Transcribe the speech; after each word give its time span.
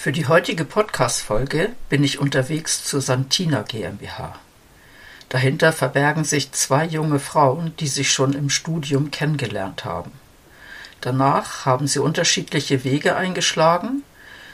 Für 0.00 0.12
die 0.12 0.28
heutige 0.28 0.64
Podcast-Folge 0.64 1.70
bin 1.88 2.04
ich 2.04 2.20
unterwegs 2.20 2.84
zur 2.84 3.00
Santina 3.00 3.62
GmbH. 3.62 4.38
Dahinter 5.28 5.72
verbergen 5.72 6.22
sich 6.22 6.52
zwei 6.52 6.84
junge 6.84 7.18
Frauen, 7.18 7.74
die 7.80 7.88
sich 7.88 8.12
schon 8.12 8.32
im 8.32 8.48
Studium 8.48 9.10
kennengelernt 9.10 9.84
haben. 9.84 10.12
Danach 11.00 11.66
haben 11.66 11.88
sie 11.88 11.98
unterschiedliche 11.98 12.84
Wege 12.84 13.16
eingeschlagen, 13.16 14.04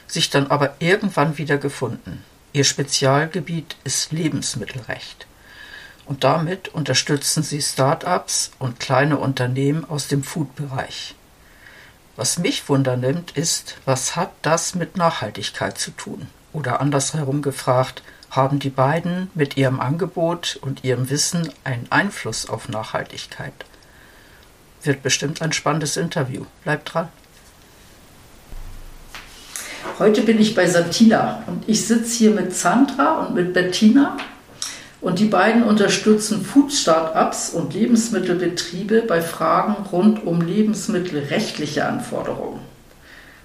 sich 0.07 0.31
dann 0.31 0.47
aber 0.47 0.77
irgendwann 0.79 1.37
wieder 1.37 1.59
gefunden. 1.59 2.23
Ihr 2.51 2.63
Spezialgebiet 2.63 3.75
ist 3.83 4.11
Lebensmittelrecht. 4.11 5.27
Und 6.07 6.23
damit 6.23 6.69
unterstützen 6.69 7.43
sie 7.43 7.61
Start-ups 7.61 8.49
und 8.57 8.79
kleine 8.79 9.17
Unternehmen 9.17 9.85
aus 9.85 10.07
dem 10.07 10.23
Food-Bereich. 10.23 11.13
Was 12.17 12.37
mich 12.37 12.69
wundernimmt, 12.69 13.31
ist, 13.31 13.75
was 13.83 14.15
hat 14.15 14.31
das 14.41 14.73
mit 14.73 14.95
Nachhaltigkeit 14.95 15.77
zu 15.77 15.91
tun? 15.91 16.27
Oder 16.53 16.79
andersherum 16.79 17.41
gefragt, 17.41 18.03
haben 18.29 18.59
die 18.59 18.69
beiden 18.69 19.29
mit 19.33 19.57
ihrem 19.57 19.81
Angebot 19.81 20.57
und 20.61 20.85
ihrem 20.85 21.09
Wissen 21.09 21.49
einen 21.65 21.87
Einfluss 21.89 22.47
auf 22.47 22.69
Nachhaltigkeit? 22.69 23.53
Wird 24.83 25.03
bestimmt 25.03 25.41
ein 25.41 25.51
spannendes 25.51 25.97
Interview. 25.97 26.45
Bleibt 26.63 26.93
dran. 26.93 27.09
Heute 29.99 30.21
bin 30.21 30.39
ich 30.39 30.55
bei 30.55 30.67
Santina 30.67 31.43
und 31.47 31.67
ich 31.67 31.85
sitze 31.85 32.17
hier 32.17 32.31
mit 32.31 32.55
Sandra 32.55 33.25
und 33.25 33.35
mit 33.35 33.53
Bettina 33.53 34.17
und 35.05 35.19
die 35.19 35.25
beiden 35.25 35.61
unterstützen 35.61 36.43
Food-Startups 36.43 37.51
und 37.51 37.75
Lebensmittelbetriebe 37.75 39.03
bei 39.03 39.21
Fragen 39.21 39.75
rund 39.91 40.25
um 40.25 40.41
lebensmittelrechtliche 40.41 41.85
Anforderungen. 41.85 42.59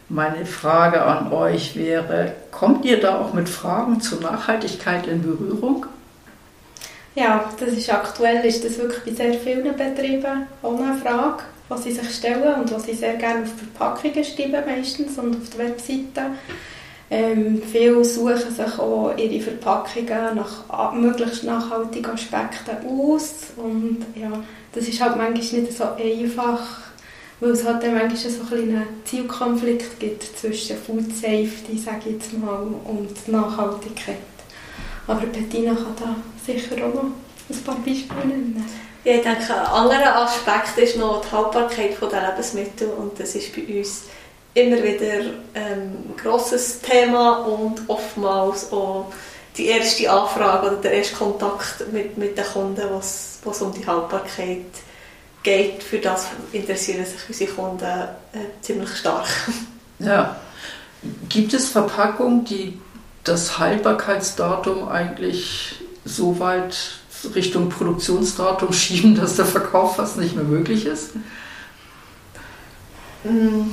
Meine 0.09 0.47
Frage 0.47 1.03
an 1.03 1.31
euch 1.31 1.77
wäre, 1.77 2.33
kommt 2.51 2.87
ihr 2.87 2.99
da 2.99 3.19
auch 3.19 3.35
mit 3.35 3.47
Fragen 3.47 4.01
zur 4.01 4.23
Nachhaltigkeit 4.23 5.07
in 5.07 5.21
Berührung? 5.21 5.85
Ja, 7.15 7.53
das 7.61 7.75
ist 7.75 7.93
aktuell 7.93 8.43
ist 8.47 8.65
das 8.65 8.79
wirklich 8.79 9.15
bei 9.15 9.25
sehr 9.25 9.35
vielen 9.35 9.77
Betrieben 9.77 10.47
auch 10.63 10.81
eine 10.81 10.97
Frage, 10.97 11.43
die 11.69 11.83
sie 11.83 11.93
sich 11.93 12.15
stellen 12.15 12.55
und 12.55 12.73
was 12.73 12.85
sie 12.85 12.95
sehr 12.95 13.17
gerne 13.17 13.43
auf 13.43 13.51
Verpackungen 13.55 14.25
schreiben 14.25 14.65
meistens 14.67 15.19
und 15.19 15.37
auf 15.37 15.51
der 15.51 15.67
Webseite. 15.67 16.23
Ähm, 17.13 17.61
viele 17.61 18.05
suchen 18.05 18.55
sich 18.55 18.79
auch 18.79 19.13
ihre 19.17 19.41
Verpackungen 19.41 20.37
nach 20.37 20.93
möglichst 20.93 21.43
nachhaltigen 21.43 22.13
Aspekten 22.13 22.87
aus 22.87 23.47
und 23.57 24.07
ja, 24.15 24.31
das 24.73 24.87
ist 24.87 25.01
halt 25.01 25.17
manchmal 25.17 25.63
nicht 25.63 25.77
so 25.77 25.85
einfach, 25.85 26.61
weil 27.41 27.51
es 27.51 27.65
halt 27.65 27.83
dann 27.83 27.95
manchmal 27.95 28.17
so 28.17 28.55
ein 28.55 28.63
einen 28.63 28.87
Zielkonflikt 29.05 29.99
gibt 29.99 30.23
zwischen 30.23 30.77
Food 30.77 31.13
Safety, 31.13 31.77
sage 31.77 32.03
ich 32.07 32.13
jetzt 32.13 32.33
mal, 32.39 32.63
und 32.85 33.27
Nachhaltigkeit. 33.27 34.17
Aber 35.09 35.27
Bettina 35.27 35.75
kann 35.75 35.97
da 35.99 36.15
sicher 36.47 36.77
auch 36.77 36.95
noch 36.95 37.11
ein 37.51 37.65
paar 37.65 37.77
Beispiele 37.85 38.21
nennen. 38.21 38.65
Ja, 39.03 39.15
ich 39.15 39.23
denke, 39.23 39.53
ein 39.53 39.67
anderer 39.67 40.15
Aspekt 40.23 40.79
ist 40.79 40.97
noch 40.97 41.25
die 41.25 41.33
Haltbarkeit 41.33 41.97
der 42.01 42.29
Lebensmittel 42.29 42.91
und 42.91 43.19
das 43.19 43.35
ist 43.35 43.53
bei 43.57 43.79
uns 43.79 44.05
immer 44.55 44.83
wieder 44.83 45.21
ähm, 45.55 45.93
ein 46.09 46.15
grosses 46.21 46.81
Thema 46.81 47.39
und 47.47 47.83
oftmals 47.89 48.73
auch 48.73 49.13
die 49.57 49.67
erste 49.67 50.11
Anfrage 50.11 50.69
oder 50.69 50.77
der 50.77 50.93
erste 50.93 51.17
Kontakt 51.17 51.93
mit, 51.93 52.17
mit 52.17 52.37
den 52.37 52.45
Kunden, 52.45 52.83
was 52.91 53.39
es 53.45 53.63
um 53.63 53.73
die 53.73 53.87
Haltbarkeit 53.87 54.67
geht. 55.43 55.83
Für 55.83 55.99
das 55.99 56.29
interessieren 56.53 57.05
sich 57.05 57.29
unsere 57.29 57.51
Kunden 57.53 57.85
äh, 57.85 58.61
ziemlich 58.61 58.91
stark. 58.97 59.27
Ja. 60.03 60.37
Gibt 61.29 61.53
es 61.53 61.69
Verpackungen, 61.69 62.47
die 62.47 62.81
das 63.23 63.59
Haltbarkeitsdatum 63.59 64.89
eigentlich 64.89 65.75
so 66.07 66.41
weit 66.41 66.75
Richtung 67.35 67.69
Produktionsdatum 67.69 68.73
schieben, 68.73 69.15
dass 69.15 69.37
der 69.37 69.45
Verkauf 69.45 69.97
fast 69.97 70.17
nicht 70.17 70.35
mehr 70.35 70.45
möglich 70.45 70.87
ist? 70.87 71.11
Mm. 73.25 73.73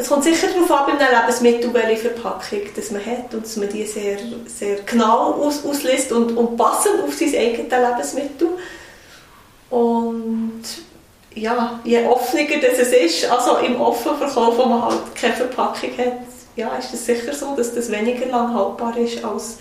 Es 0.00 0.08
kommt 0.08 0.22
sicher 0.22 0.46
darauf 0.46 0.70
an, 0.70 0.96
bei 0.96 1.04
einem 1.04 1.20
Lebensmittel, 1.20 1.74
welche 1.74 2.10
Verpackung 2.10 2.60
das 2.76 2.92
man 2.92 3.04
hat 3.04 3.34
und 3.34 3.44
dass 3.44 3.56
man 3.56 3.68
die 3.68 3.84
sehr, 3.84 4.16
sehr 4.46 4.76
genau 4.86 5.32
aus, 5.32 5.64
ausliest 5.64 6.12
und, 6.12 6.36
und 6.36 6.56
passend 6.56 7.02
auf 7.02 7.12
sein 7.14 7.34
eigenes 7.34 7.68
Lebensmittel. 7.68 8.48
Und 9.70 10.62
ja, 11.34 11.80
je 11.82 12.06
offener 12.06 12.60
das 12.60 12.78
es 12.78 12.92
ist, 12.92 13.30
also 13.30 13.56
im 13.56 13.80
offenen 13.80 14.18
Verkauf, 14.18 14.56
wo 14.56 14.66
man 14.66 14.82
halt 14.82 15.14
keine 15.16 15.34
Verpackung 15.34 15.90
hat, 15.98 16.20
ja, 16.54 16.76
ist 16.76 16.94
es 16.94 17.04
sicher 17.04 17.34
so, 17.34 17.56
dass 17.56 17.74
das 17.74 17.90
weniger 17.90 18.26
lang 18.26 18.54
haltbar 18.54 18.96
ist, 18.96 19.24
als, 19.24 19.58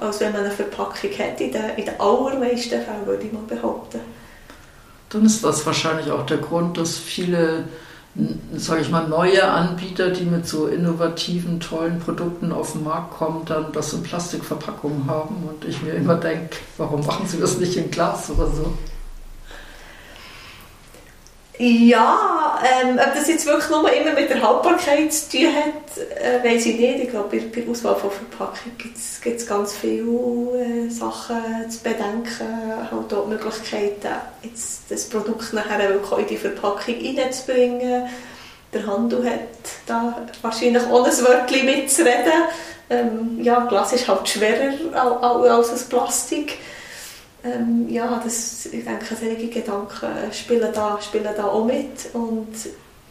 als 0.00 0.20
wenn 0.20 0.32
man 0.32 0.42
eine 0.42 0.50
Verpackung 0.50 1.10
hat. 1.18 1.40
In 1.40 1.52
den, 1.52 1.70
in 1.76 1.86
den 1.86 1.98
allermeisten 1.98 2.82
Fällen 2.82 3.06
würde 3.06 3.24
ich 3.24 3.32
mal 3.32 3.42
behaupten. 3.48 4.00
Dann 5.08 5.24
ist 5.24 5.42
das 5.42 5.64
wahrscheinlich 5.64 6.10
auch 6.10 6.26
der 6.26 6.38
Grund, 6.38 6.76
dass 6.76 6.98
viele 6.98 7.64
sage 8.56 8.82
ich 8.82 8.90
mal, 8.90 9.08
neue 9.08 9.42
Anbieter, 9.42 10.10
die 10.10 10.24
mit 10.24 10.46
so 10.46 10.66
innovativen, 10.66 11.60
tollen 11.60 11.98
Produkten 11.98 12.52
auf 12.52 12.72
den 12.72 12.84
Markt 12.84 13.14
kommen, 13.14 13.44
dann 13.46 13.72
das 13.72 13.92
in 13.94 14.02
Plastikverpackungen 14.02 15.06
haben 15.06 15.36
und 15.48 15.64
ich 15.66 15.82
mir 15.82 15.92
immer 15.94 16.16
denke, 16.16 16.56
warum 16.76 17.06
machen 17.06 17.26
sie 17.26 17.40
das 17.40 17.58
nicht 17.58 17.76
in 17.76 17.90
Glas 17.90 18.30
oder 18.30 18.48
so? 18.48 18.74
Ja, 21.58 22.58
ähm, 22.64 22.98
ob 22.98 23.14
das 23.14 23.28
jetzt 23.28 23.44
wirklich 23.44 23.68
nur 23.68 23.92
immer 23.92 24.12
mit 24.14 24.30
der 24.30 24.42
Haltbarkeit 24.42 25.12
zu 25.12 25.30
tun 25.30 25.48
hat, 25.54 25.98
äh, 26.16 26.42
weiß 26.42 26.66
ich 26.66 26.78
nicht. 26.78 27.04
Ich 27.04 27.10
glaube, 27.10 27.36
bei, 27.36 27.60
der 27.60 27.70
Auswahl 27.70 27.94
von 27.94 28.10
Verpackungen 28.10 28.78
gibt 28.78 28.96
es 28.96 29.46
ganz 29.46 29.76
viele 29.76 30.86
äh, 30.86 30.88
Sachen 30.88 31.68
zu 31.68 31.82
bedenken. 31.82 32.90
Halt 32.90 33.12
auch 33.12 33.26
Möglichkeiten, 33.26 34.08
jetzt 34.42 34.90
das 34.90 35.04
Produkt 35.04 35.52
nachher 35.52 35.90
wirklich 35.90 36.20
in 36.20 36.26
die 36.26 36.36
Verpackung 36.38 36.94
reinzubringen. 36.94 38.08
Der 38.72 38.86
Handel 38.86 39.24
hat 39.28 39.40
da 39.86 40.26
wahrscheinlich 40.40 40.82
auch 40.84 41.04
ein 41.04 41.24
Wörtchen 41.24 41.66
mitzureden. 41.66 42.32
Ähm, 42.88 43.38
ja, 43.42 43.66
Glas 43.66 43.92
ist 43.92 44.08
halt 44.08 44.26
schwerer 44.26 44.72
als, 45.20 45.70
als 45.70 45.84
Plastik 45.84 46.58
ähm, 47.44 47.88
ja, 47.88 48.20
das, 48.22 48.66
ich 48.66 48.84
denke, 48.84 49.16
solche 49.16 49.48
Gedanken 49.48 50.32
spielen 50.32 50.72
da, 50.72 50.98
spielen 51.00 51.28
da 51.36 51.44
auch 51.44 51.64
mit 51.64 52.12
und 52.12 52.54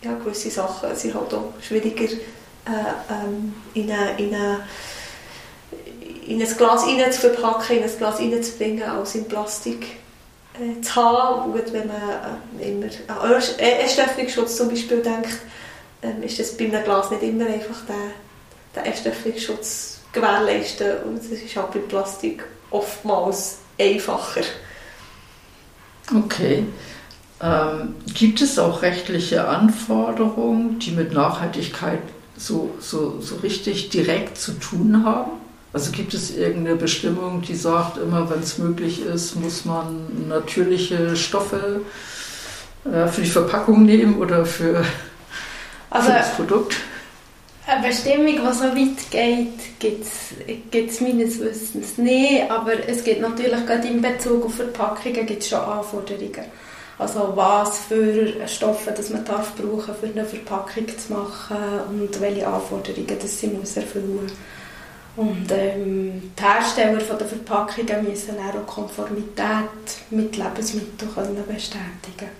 ja, 0.03 0.13
gewisse 0.15 0.49
Sachen 0.49 0.95
sind 0.95 1.13
halt 1.13 1.33
auch 1.33 1.53
schwieriger 1.61 2.11
äh, 2.65 2.69
ähm, 3.09 3.53
in, 3.73 3.91
eine, 3.91 4.17
in, 4.17 4.33
eine, 4.33 4.61
in 6.27 6.41
ein 6.41 6.57
Glas 6.57 6.85
zu 6.85 7.29
verpacken, 7.29 7.77
in 7.77 7.83
ein 7.83 7.97
Glas 7.97 8.19
reinzubringen, 8.19 8.83
als 8.83 9.15
in 9.15 9.25
Plastik 9.25 9.85
äh, 10.59 10.81
zu 10.81 10.95
haben. 10.95 11.51
Gut, 11.51 11.73
wenn 11.73 11.87
man 11.87 12.59
äh, 12.59 12.69
immer 12.69 12.87
an 13.07 13.41
Erstöffnungsschutz 13.57 14.57
zum 14.57 14.69
Beispiel 14.69 15.01
denkt, 15.01 15.39
ähm, 16.01 16.23
ist 16.23 16.39
das 16.39 16.57
bei 16.57 16.65
einem 16.65 16.83
Glas 16.83 17.11
nicht 17.11 17.23
immer 17.23 17.45
einfach 17.45 17.85
der, 17.87 17.95
der 18.75 18.85
Erstöffnungsschutz 18.85 19.99
gewährleisten 20.11 20.97
und 21.05 21.17
das 21.17 21.25
ist 21.25 21.55
halt 21.55 21.71
bei 21.71 21.79
Plastik 21.79 22.43
oftmals 22.69 23.59
einfacher. 23.79 24.41
Okay. 26.13 26.65
Ähm, 27.41 27.95
gibt 28.13 28.41
es 28.41 28.59
auch 28.59 28.81
rechtliche 28.81 29.47
Anforderungen, 29.47 30.77
die 30.79 30.91
mit 30.91 31.11
Nachhaltigkeit 31.13 32.01
so, 32.37 32.75
so, 32.79 33.19
so 33.19 33.37
richtig 33.37 33.89
direkt 33.89 34.37
zu 34.37 34.53
tun 34.53 35.03
haben? 35.05 35.31
Also 35.73 35.91
gibt 35.91 36.13
es 36.13 36.35
irgendeine 36.35 36.75
Bestimmung, 36.75 37.41
die 37.41 37.55
sagt, 37.55 37.97
immer 37.97 38.29
wenn 38.29 38.39
es 38.39 38.57
möglich 38.57 39.05
ist, 39.05 39.35
muss 39.35 39.63
man 39.63 40.27
natürliche 40.27 41.15
Stoffe 41.15 41.81
äh, 42.83 43.07
für 43.07 43.21
die 43.21 43.29
Verpackung 43.29 43.85
nehmen 43.85 44.17
oder 44.17 44.45
für, 44.45 44.83
also, 45.89 46.07
für 46.07 46.13
das 46.13 46.35
Produkt? 46.35 46.75
Eine 47.71 47.87
Bestimmung, 47.87 48.25
die 48.27 48.53
so 48.53 48.65
weit 48.65 49.11
geht, 49.11 49.79
gibt 49.79 50.91
es 50.91 50.99
meines 50.99 51.39
Wissens 51.39 51.97
nicht. 51.97 52.51
Aber 52.51 52.73
es 52.85 53.01
gibt 53.01 53.21
natürlich 53.21 53.65
gerade 53.65 53.87
in 53.87 54.01
Bezug 54.01 54.45
auf 54.45 54.55
Verpackungen 54.55 55.25
gibt 55.25 55.45
schon 55.45 55.59
Anforderungen. 55.59 56.43
Also 56.97 57.31
was 57.33 57.79
für 57.79 58.45
Stoffe 58.45 58.91
dass 58.91 59.09
man 59.09 59.23
darf 59.23 59.55
brauchen 59.55 59.95
für 59.95 60.07
eine 60.07 60.25
Verpackung 60.25 60.85
zu 60.85 61.13
machen 61.13 61.57
und 61.89 62.19
welche 62.19 62.45
Anforderungen 62.45 63.17
das 63.21 63.39
sie 63.39 63.47
muss 63.47 63.77
erfüllen 63.77 64.29
Und 65.15 65.47
ähm, 65.51 66.33
die 66.37 66.43
Hersteller 66.43 66.99
der 66.99 67.27
Verpackungen 67.27 68.03
müssen 68.03 68.35
auch 68.37 68.67
Konformität 68.67 69.69
mit 70.09 70.35
Lebensmitteln 70.35 71.13
können 71.15 71.43
bestätigen 71.47 72.31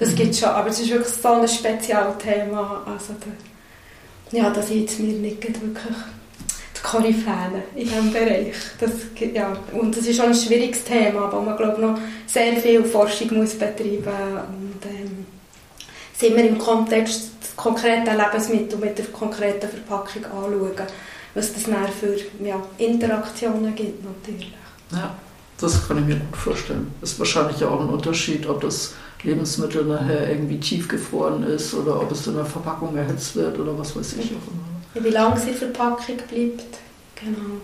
Das 0.00 0.10
mhm. 0.10 0.16
gibt 0.16 0.34
schon, 0.34 0.48
aber 0.48 0.68
es 0.68 0.80
ist 0.80 0.90
wirklich 0.90 1.14
so 1.14 1.28
ein 1.28 1.46
Spezialthema. 1.46 2.82
Also 2.84 3.14
ja, 4.32 4.50
da 4.50 4.62
sind 4.62 4.98
mir 5.00 5.12
nicht 5.12 5.42
wirklich 5.42 5.56
die 6.76 6.82
Koryphäen 6.82 7.62
in 7.74 7.88
diesem 7.88 8.12
Bereich. 8.12 8.54
Das, 8.78 8.90
ja, 9.34 9.56
und 9.72 9.96
das 9.96 10.06
ist 10.06 10.16
schon 10.16 10.26
ein 10.26 10.34
schwieriges 10.34 10.84
Thema, 10.84 11.30
wo 11.32 11.40
man 11.40 11.56
glaube 11.56 11.80
noch 11.80 11.98
sehr 12.26 12.56
viel 12.56 12.84
Forschung 12.84 13.38
muss 13.38 13.54
betreiben 13.54 14.38
und 14.48 14.86
ähm, 14.86 15.26
sind 16.16 16.36
wir 16.36 16.48
im 16.48 16.58
Kontext 16.58 17.30
des 17.42 17.56
konkreten 17.56 18.16
Lebensmittels 18.16 18.80
mit 18.80 18.98
der 18.98 19.06
konkreten 19.06 19.68
Verpackung 19.68 20.24
anschauen, 20.24 20.86
was 21.34 21.52
das 21.52 21.64
dann 21.64 21.88
für 21.88 22.16
ja, 22.44 22.62
Interaktionen 22.78 23.74
gibt 23.74 24.04
natürlich. 24.04 24.52
Ja, 24.92 25.14
das 25.60 25.86
kann 25.86 25.98
ich 25.98 26.04
mir 26.04 26.16
gut 26.16 26.36
vorstellen. 26.36 26.92
Es 27.02 27.12
ist 27.12 27.18
wahrscheinlich 27.18 27.62
auch 27.64 27.80
ein 27.80 27.88
Unterschied, 27.88 28.46
ob 28.46 28.60
das 28.60 28.94
Lebensmittel 29.22 29.84
nachher 29.84 30.30
irgendwie 30.30 30.58
tiefgefroren 30.58 31.42
ist 31.42 31.74
oder 31.74 32.00
ob 32.00 32.10
es 32.10 32.26
in 32.26 32.36
der 32.36 32.44
Verpackung 32.44 32.96
erhitzt 32.96 33.36
wird 33.36 33.58
oder 33.58 33.78
was 33.78 33.94
weiß 33.96 34.14
ich 34.14 34.32
auch 34.32 34.48
immer. 34.50 35.06
Wie 35.06 35.10
lange 35.10 35.38
sie 35.38 35.52
Verpackung 35.52 36.16
bleibt. 36.16 36.78
Genau. 37.16 37.60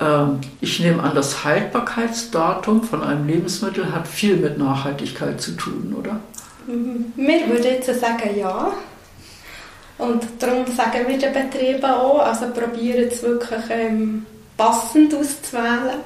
Ähm, 0.00 0.40
ich 0.60 0.78
nehme 0.80 1.02
an, 1.02 1.14
das 1.14 1.44
Haltbarkeitsdatum 1.44 2.82
von 2.84 3.02
einem 3.02 3.26
Lebensmittel 3.26 3.92
hat 3.92 4.06
viel 4.06 4.36
mit 4.36 4.58
Nachhaltigkeit 4.58 5.40
zu 5.40 5.52
tun, 5.52 5.94
oder? 5.98 6.20
Wir 6.66 7.48
würden 7.48 7.64
jetzt 7.64 8.00
sagen, 8.00 8.36
ja. 8.36 8.72
Und 9.96 10.22
darum 10.38 10.64
sagen 10.66 11.08
wir 11.08 11.18
den 11.18 11.32
Betrieben 11.32 11.84
auch, 11.84 12.20
also 12.20 12.46
probieren 12.50 13.08
es 13.10 13.22
wirklich 13.22 13.64
ähm, 13.70 14.26
passend 14.56 15.14
auszuwählen. 15.14 16.00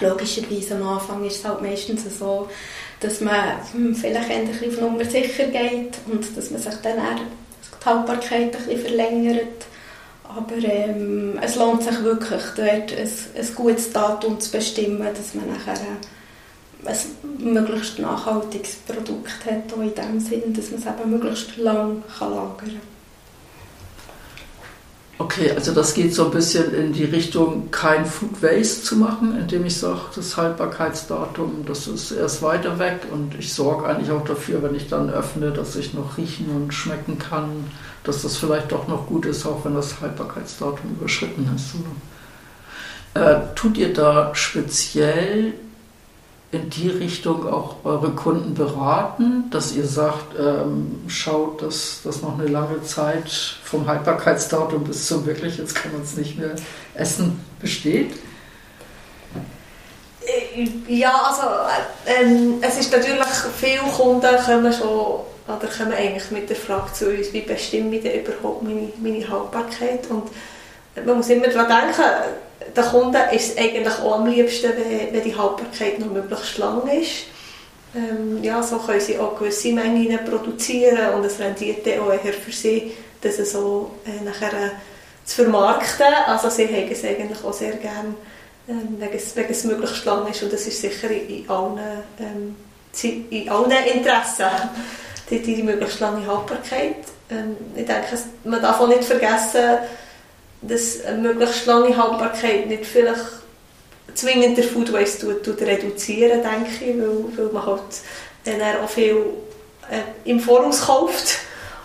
Logischerweise 0.00 0.76
am 0.76 0.86
Anfang 0.86 1.24
ist 1.24 1.36
es 1.36 1.44
halt 1.44 1.62
meistens 1.62 2.02
so, 2.18 2.48
dass 3.00 3.20
man 3.20 3.60
hm, 3.72 3.94
vielleicht 3.94 4.30
ein 4.30 4.46
bisschen 4.46 4.70
auf 4.70 4.80
Nummer 4.80 5.04
sicher 5.04 5.44
geht 5.44 5.98
und 6.10 6.36
dass 6.36 6.50
man 6.50 6.60
sich 6.60 6.74
dann 6.82 6.96
die 6.96 7.86
Haltbarkeit 7.86 8.42
ein 8.42 8.50
bisschen 8.50 8.80
verlängert. 8.80 9.66
Aber 10.24 10.56
ähm, 10.62 11.38
es 11.42 11.56
lohnt 11.56 11.82
sich 11.82 12.02
wirklich, 12.02 12.42
dort 12.54 12.92
ein, 12.92 13.10
ein 13.36 13.54
gutes 13.54 13.92
Datum 13.92 14.38
zu 14.38 14.50
bestimmen, 14.52 15.08
dass 15.12 15.34
man 15.34 15.48
nachher 15.48 15.74
ein 16.84 17.52
möglichst 17.52 17.98
nachhaltiges 17.98 18.76
Produkt 18.86 19.44
hat, 19.44 19.72
auch 19.72 19.82
in 19.82 19.94
dem 19.94 20.20
Sinn, 20.20 20.54
dass 20.54 20.70
man 20.70 20.80
es 20.80 20.86
eben 20.86 21.10
möglichst 21.10 21.56
lang 21.56 22.02
kann 22.18 22.30
lagern 22.30 22.56
kann. 22.58 22.99
Okay, 25.20 25.50
also 25.50 25.74
das 25.74 25.92
geht 25.92 26.14
so 26.14 26.24
ein 26.24 26.30
bisschen 26.30 26.72
in 26.72 26.94
die 26.94 27.04
Richtung, 27.04 27.70
kein 27.70 28.06
Food 28.06 28.42
Waste 28.42 28.84
zu 28.84 28.96
machen, 28.96 29.38
indem 29.38 29.66
ich 29.66 29.76
sage, 29.76 30.00
das 30.14 30.34
Haltbarkeitsdatum, 30.38 31.66
das 31.66 31.88
ist 31.88 32.12
erst 32.12 32.40
weiter 32.40 32.78
weg 32.78 33.00
und 33.12 33.34
ich 33.38 33.52
sorge 33.52 33.86
eigentlich 33.86 34.10
auch 34.10 34.24
dafür, 34.24 34.62
wenn 34.62 34.74
ich 34.74 34.88
dann 34.88 35.10
öffne, 35.10 35.50
dass 35.50 35.76
ich 35.76 35.92
noch 35.92 36.16
riechen 36.16 36.48
und 36.48 36.72
schmecken 36.72 37.18
kann, 37.18 37.70
dass 38.02 38.22
das 38.22 38.38
vielleicht 38.38 38.72
doch 38.72 38.88
noch 38.88 39.08
gut 39.08 39.26
ist, 39.26 39.44
auch 39.44 39.62
wenn 39.62 39.74
das 39.74 40.00
Haltbarkeitsdatum 40.00 40.92
überschritten 40.98 41.50
ist. 41.54 41.74
Äh, 43.12 43.40
tut 43.54 43.76
ihr 43.76 43.92
da 43.92 44.34
speziell 44.34 45.52
in 46.52 46.68
die 46.68 46.88
Richtung 46.88 47.46
auch 47.46 47.76
eure 47.84 48.10
Kunden 48.10 48.54
beraten, 48.54 49.44
dass 49.50 49.72
ihr 49.72 49.86
sagt, 49.86 50.36
ähm, 50.38 51.04
schaut, 51.06 51.62
dass 51.62 52.00
das 52.02 52.22
noch 52.22 52.38
eine 52.38 52.48
lange 52.48 52.82
Zeit 52.82 53.30
vom 53.62 53.86
Haltbarkeitsdatum 53.86 54.82
bis 54.82 55.06
zum 55.06 55.24
wirklich, 55.26 55.58
jetzt 55.58 55.76
kann 55.76 55.92
man 55.92 56.02
es 56.02 56.16
nicht 56.16 56.38
mehr 56.38 56.56
essen, 56.94 57.44
besteht? 57.60 58.14
Äh, 60.26 60.68
ja, 60.88 61.12
also 61.12 61.42
ähm, 62.06 62.54
es 62.62 62.78
ist 62.78 62.92
natürlich, 62.92 63.22
viele 63.56 63.82
Kunden 63.82 64.36
kommen 64.44 64.72
schon, 64.72 65.20
oder 65.46 65.68
kommen 65.76 65.92
eigentlich 65.92 66.30
mit 66.32 66.48
der 66.48 66.56
Frage 66.56 66.92
zu 66.92 67.10
uns, 67.10 67.32
wie 67.32 67.42
bestimme 67.42 67.94
ich 67.94 68.02
denn 68.02 68.24
überhaupt 68.24 68.64
meine, 68.64 68.92
meine 69.00 69.28
Haltbarkeit 69.28 70.08
und 70.10 70.24
man 71.06 71.16
muss 71.16 71.28
immer 71.28 71.46
daran 71.46 71.86
denken, 71.86 72.02
den 72.76 72.84
Kunden 72.84 73.22
ist 73.32 73.52
es 73.52 73.58
eigentlich 73.58 73.98
auch 74.00 74.18
am 74.18 74.26
liebsten, 74.26 74.72
wenn, 74.76 75.12
wenn 75.12 75.24
die 75.24 75.36
Haltbarkeit 75.36 75.98
noch 75.98 76.10
möglichst 76.10 76.58
lang 76.58 76.86
ist. 76.88 77.26
Ähm, 77.94 78.42
ja, 78.42 78.62
so 78.62 78.78
können 78.78 79.00
sie 79.00 79.18
auch 79.18 79.36
gewisse 79.36 79.72
Mengen 79.72 80.24
produzieren 80.24 81.14
und 81.14 81.24
es 81.24 81.40
rendiert 81.40 81.84
dann 81.86 82.00
auch 82.00 82.12
eher 82.12 82.32
für 82.32 82.52
sie, 82.52 82.92
das 83.20 83.36
so 83.50 83.92
äh, 84.06 84.24
nachher 84.24 84.52
äh, 84.52 84.70
zu 85.24 85.42
vermarkten. 85.42 86.06
Also 86.26 86.50
sie 86.50 86.66
haben 86.66 86.88
es 86.90 87.04
eigentlich 87.04 87.42
auch 87.44 87.52
sehr 87.52 87.72
gerne, 87.72 88.14
ähm, 88.68 88.96
wenn, 88.98 89.12
es, 89.12 89.34
es 89.36 89.64
möglichst 89.64 90.04
lang 90.04 90.28
ist 90.28 90.42
und 90.42 90.52
das 90.52 90.66
ist 90.66 90.80
sicher 90.80 91.10
in, 91.10 91.48
allen, 91.50 91.80
ähm, 92.20 92.56
in 93.30 93.48
allen 93.48 93.72
Interessen, 93.92 94.46
die, 95.28 95.40
die 95.40 95.62
möglichst 95.62 95.98
lange 95.98 96.24
Haltbarkeit. 96.26 96.96
Ähm, 97.28 97.56
ich 97.74 97.86
denke, 97.86 98.18
man 98.44 98.62
darf 98.62 98.80
auch 98.80 98.88
nicht 98.88 99.04
vergessen, 99.04 99.78
dass 100.62 101.04
eine 101.04 101.18
möglichst 101.18 101.66
lange 101.66 101.96
Haltbarkeit 101.96 102.66
nicht 102.66 102.86
vielleicht 102.86 103.40
zwingend 104.14 104.56
der 104.56 104.64
Food 104.64 104.92
Waste 104.92 105.26
tut, 105.26 105.44
tut 105.44 105.60
reduzieren, 105.62 106.42
denke 106.42 106.70
ich, 106.80 106.98
weil, 106.98 107.24
weil 107.36 107.52
man 107.52 107.66
halt 107.66 107.82
dann 108.44 108.60
auch 108.82 108.88
viel 108.88 109.16
äh, 109.90 110.28
im 110.28 110.40
Voraus 110.40 110.86
kauft. 110.86 111.38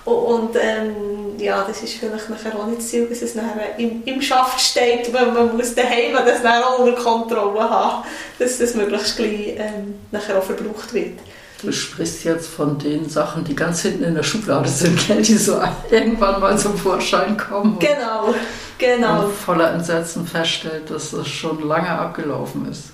Und 0.06 0.56
ähm, 0.56 1.40
ja, 1.40 1.66
das 1.68 1.82
ist 1.82 1.96
vielleicht 1.96 2.30
nachher 2.30 2.56
auch 2.56 2.68
nicht 2.68 2.80
das 2.80 2.90
Ziel, 2.90 3.08
dass 3.08 3.24
es 3.24 3.34
nachher 3.34 3.78
im, 3.80 4.04
im 4.06 4.22
Schaft 4.22 4.62
steht, 4.62 5.12
weil 5.12 5.32
man 5.32 5.58
muss 5.58 5.74
daheim 5.74 6.14
das 6.14 6.44
nachher 6.44 6.68
auch 6.68 6.80
unter 6.80 6.94
Kontrolle 6.94 7.68
haben, 7.68 8.06
dass 8.38 8.60
das 8.60 8.76
möglichst 8.76 9.18
gleich 9.18 9.56
ähm, 9.58 9.96
nachher 10.12 10.38
auch 10.38 10.44
verbraucht 10.44 10.94
wird. 10.94 11.20
Du 11.64 11.72
sprichst 11.72 12.24
jetzt 12.24 12.48
von 12.48 12.78
den 12.78 13.10
Sachen, 13.10 13.44
die 13.46 13.56
ganz 13.56 13.82
hinten 13.82 14.04
in 14.04 14.14
der 14.14 14.22
Schublade 14.22 14.70
sind, 14.70 15.00
die 15.10 15.38
so 15.38 15.60
irgendwann 15.90 16.40
mal 16.40 16.56
zum 16.58 16.78
Vorschein 16.78 17.36
kommen. 17.38 17.80
Genau, 17.80 18.36
genau. 18.78 19.26
Und 19.26 19.34
voller 19.34 19.72
Entsetzen 19.74 20.28
feststellt, 20.28 20.90
dass 20.90 21.12
das 21.12 21.28
schon 21.28 21.68
lange 21.68 21.90
abgelaufen 21.90 22.70
ist. 22.70 22.92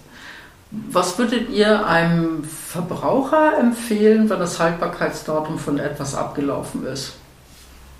Was 0.71 1.17
würdet 1.17 1.49
ihr 1.49 1.85
einem 1.85 2.45
Verbraucher 2.45 3.57
empfehlen, 3.59 4.29
wenn 4.29 4.39
das 4.39 4.57
Haltbarkeitsdatum 4.57 5.59
von 5.59 5.77
etwas 5.79 6.15
abgelaufen 6.15 6.85
ist? 6.87 7.13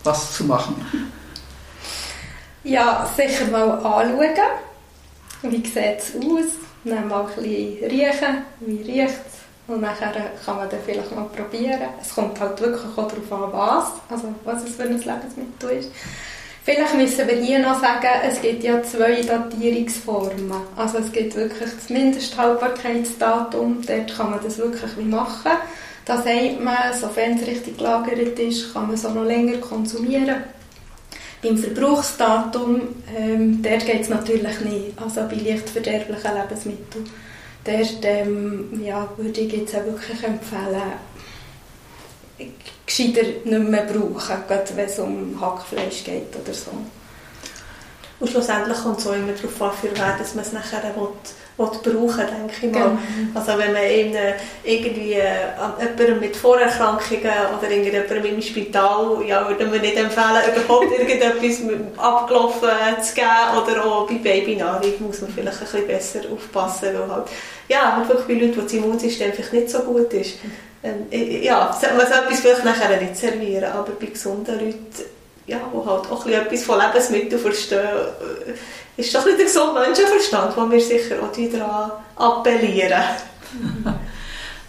Was 0.04 0.34
zu 0.34 0.46
machen? 0.46 1.12
Ja, 2.64 3.10
sicher 3.16 3.46
mal 3.52 3.72
anschauen. 3.72 4.30
Wie 5.42 5.58
sieht 5.58 5.76
es 5.76 6.16
aus? 6.16 6.52
Dann 6.84 7.08
mal 7.08 7.22
ein 7.22 7.28
bisschen 7.28 7.90
riechen. 7.90 8.46
Wie 8.62 8.82
riecht 8.82 9.10
es? 9.10 9.42
Und 9.68 9.82
nachher 9.82 10.12
kann 10.46 10.58
man 10.58 10.70
dann 10.70 10.80
vielleicht 10.86 11.16
mal 11.16 11.26
probieren. 11.26 11.82
Es 12.02 12.14
kommt 12.16 12.40
halt 12.40 12.60
wirklich 12.60 12.82
auch 12.98 13.08
darauf 13.08 13.32
an, 13.32 13.54
was, 13.54 13.86
also 14.10 14.36
was 14.44 14.64
es 14.64 14.76
für 14.76 14.84
ein 14.84 14.98
Lebensmittel 14.98 15.70
ist. 15.72 15.92
Vielleicht 16.64 16.96
müssen 16.96 17.28
wir 17.28 17.36
hier 17.36 17.60
noch 17.60 17.82
sagen, 17.82 18.08
es 18.24 18.40
gibt 18.40 18.64
ja 18.64 18.84
zwei 18.84 19.22
Datierungsformen. 19.22 20.52
Also 20.76 21.00
es 21.00 21.12
gibt 21.12 21.36
wirklich 21.36 21.72
das 21.74 21.90
Mindesthaltbarkeitsdatum, 21.90 23.82
dort 23.86 24.16
kann 24.16 24.30
man 24.30 24.40
das 24.44 24.60
wirklich 24.60 24.96
wie 24.98 25.06
machen. 25.06 25.52
Da 26.06 26.18
sagt 26.18 26.64
man, 26.64 26.94
sofern 27.00 27.40
es 27.40 27.48
richtig 27.48 27.78
gelagert 27.78 28.38
ist, 28.38 28.74
kann 28.74 28.88
man 28.88 28.96
es 28.96 29.06
auch 29.06 29.14
noch 29.14 29.26
länger 29.26 29.58
konsumieren. 29.58 30.44
Beim 31.42 31.58
Verbrauchsdatum, 31.58 32.82
ähm, 33.18 33.64
dort 33.64 33.86
geht 33.88 34.02
es 34.02 34.10
natürlich 34.10 34.60
nicht, 34.62 35.02
also 35.02 35.22
bei 35.22 35.36
leicht 35.38 35.68
verderblichen 35.68 36.36
Lebensmitteln 36.36 37.10
dort 37.64 38.00
ähm, 38.04 38.82
ja, 38.84 39.08
würde 39.18 39.42
ich 39.42 39.52
jetzt 39.54 39.76
auch 39.76 39.86
wirklich 39.86 40.24
empfehlen, 40.24 40.82
gescheiter 42.86 43.24
nicht 43.44 43.70
mehr 43.70 43.84
brauchen, 43.84 44.44
gerade 44.48 44.76
wenn 44.76 44.86
es 44.86 45.00
um 45.00 45.40
Hackfleisch 45.40 46.04
geht 46.04 46.36
oder 46.42 46.54
so. 46.54 46.72
Und 48.22 48.30
schlussendlich 48.30 48.78
kommt 48.78 49.00
es 49.00 49.08
auch 49.08 49.14
immer 49.14 49.34
darauf 49.34 49.62
an, 49.64 49.72
für 49.82 49.98
wer 49.98 50.16
dass 50.16 50.36
man 50.36 50.46
es 50.46 50.54
nachher 50.54 50.84
will, 50.96 51.08
will 51.58 51.68
brauchen 51.68 52.28
denke 52.28 52.54
ich 52.68 52.72
mal. 52.72 52.82
Genau. 52.82 52.98
Also 53.34 53.58
wenn 53.58 53.74
man 53.74 53.84
eben 53.84 54.16
irgendwie 54.64 55.14
äh, 55.14 55.48
jemandem 55.80 56.20
mit 56.20 56.36
Vorerkrankungen 56.36 57.32
oder 57.58 57.72
irgendjemandem 57.72 58.26
im 58.26 58.42
Spital, 58.44 59.24
ja, 59.26 59.48
würde 59.50 59.66
man 59.66 59.82
nicht 59.82 59.98
empfehlen, 59.98 60.54
überhaupt 60.56 60.92
irgendetwas 61.00 61.64
abgelaufen 61.98 62.70
zu 63.02 63.16
geben 63.16 63.64
oder 63.64 63.86
auch 63.86 64.08
bei 64.08 64.16
Babynahrung 64.16 64.94
muss 65.00 65.22
man 65.22 65.32
vielleicht 65.32 65.60
ein 65.60 65.66
bisschen 65.66 65.88
besser 65.88 66.20
aufpassen, 66.32 66.90
weil 66.94 67.16
halt, 67.16 67.28
ja, 67.70 68.06
wirklich 68.08 68.28
bei 68.28 68.46
Leuten, 68.46 68.58
wo 68.58 68.62
das 68.62 68.74
Immunsystem 68.74 69.34
vielleicht 69.34 69.54
nicht 69.54 69.70
so 69.72 69.80
gut 69.80 70.14
ist, 70.14 70.36
ähm, 70.84 71.06
ja, 71.12 71.78
man 71.96 72.08
sollte 72.08 72.36
vielleicht 72.36 72.66
nachher 72.66 73.00
nicht 73.00 73.16
servieren, 73.16 73.72
aber 73.72 73.92
bei 74.00 74.08
gesunden 74.08 74.60
Leuten 74.60 74.86
ja, 75.48 75.58
die 75.58 75.90
halt 75.90 76.10
auch 76.10 76.26
etwas 76.26 76.64
von 76.64 76.80
Lebensmitteln 76.80 77.42
verstehen, 77.42 77.80
äh, 77.80 79.02
ist 79.02 79.14
doch 79.14 79.26
nicht 79.26 79.40
ein 79.40 79.74
Menschenverstand, 79.74 80.56
wo 80.56 80.70
wir 80.70 80.80
sicher 80.80 81.16
auch 81.22 81.32
daran 81.52 81.92
appellieren. 82.16 83.04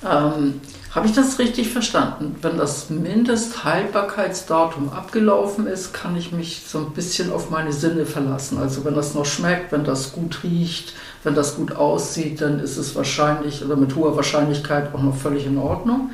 Ähm, 0.04 0.60
Habe 0.90 1.06
ich 1.06 1.12
das 1.12 1.38
richtig 1.38 1.72
verstanden? 1.72 2.34
Wenn 2.42 2.58
das 2.58 2.90
Mindesthaltbarkeitsdatum 2.90 4.92
abgelaufen 4.92 5.68
ist, 5.68 5.94
kann 5.94 6.16
ich 6.16 6.32
mich 6.32 6.62
so 6.66 6.78
ein 6.78 6.90
bisschen 6.90 7.32
auf 7.32 7.50
meine 7.50 7.72
Sinne 7.72 8.04
verlassen. 8.04 8.58
Also 8.58 8.84
wenn 8.84 8.96
das 8.96 9.14
noch 9.14 9.24
schmeckt, 9.24 9.70
wenn 9.70 9.84
das 9.84 10.12
gut 10.12 10.42
riecht, 10.42 10.94
wenn 11.24 11.34
das 11.34 11.56
gut 11.56 11.76
aussieht, 11.76 12.40
dann 12.40 12.60
ist 12.60 12.76
es 12.76 12.94
wahrscheinlich 12.94 13.64
oder 13.64 13.76
mit 13.76 13.94
hoher 13.94 14.16
Wahrscheinlichkeit 14.16 14.94
auch 14.94 15.02
noch 15.02 15.16
völlig 15.16 15.46
in 15.46 15.58
Ordnung. 15.58 16.10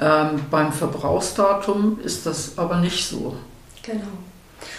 Ähm, 0.00 0.40
beim 0.50 0.72
Verbrauchsdatum 0.72 1.98
ist 2.02 2.26
das 2.26 2.56
aber 2.56 2.76
nicht 2.76 3.06
so. 3.06 3.34
Genau. 3.82 4.06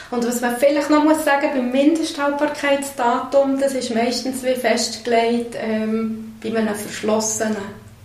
Und 0.10 0.28
was 0.28 0.42
man 0.42 0.58
vielleicht 0.58 0.90
noch 0.90 1.04
muss 1.04 1.24
sagen 1.24 1.50
beim 1.54 1.72
Mindesthaltbarkeitsdatum, 1.72 3.60
das 3.60 3.74
ist 3.74 3.94
meistens 3.94 4.44
wie 4.44 4.56
festgelegt 4.56 5.56
ähm, 5.58 6.34
bei 6.42 6.56
einem 6.56 6.76
verschlossenen 6.76 7.58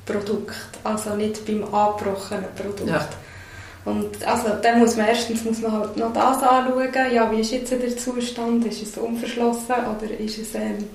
Produkt, 0.04 0.54
also 0.84 1.14
nicht 1.14 1.44
beim 1.46 1.64
angebrochenen 1.64 2.44
Produkt. 2.54 2.88
Ja. 2.88 3.08
Und 3.84 4.24
also, 4.26 4.48
dann 4.62 4.80
muss 4.80 4.96
man 4.96 5.06
erstens 5.06 5.44
muss 5.44 5.60
man 5.60 5.72
halt 5.72 5.96
noch 5.96 6.12
das 6.12 6.42
anschauen, 6.42 6.92
ja, 7.12 7.30
wie 7.30 7.40
ist 7.40 7.52
jetzt 7.52 7.70
der 7.70 7.96
Zustand, 7.96 8.66
ist 8.66 8.82
es 8.82 8.98
unverschlossen 8.98 9.74
oder 9.96 10.18
ist 10.18 10.38
es, 10.38 10.54
ähm, 10.54 10.88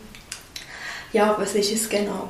ja, 1.13 1.35
was 1.37 1.55
ist 1.55 1.73
es 1.73 1.89
genau? 1.89 2.29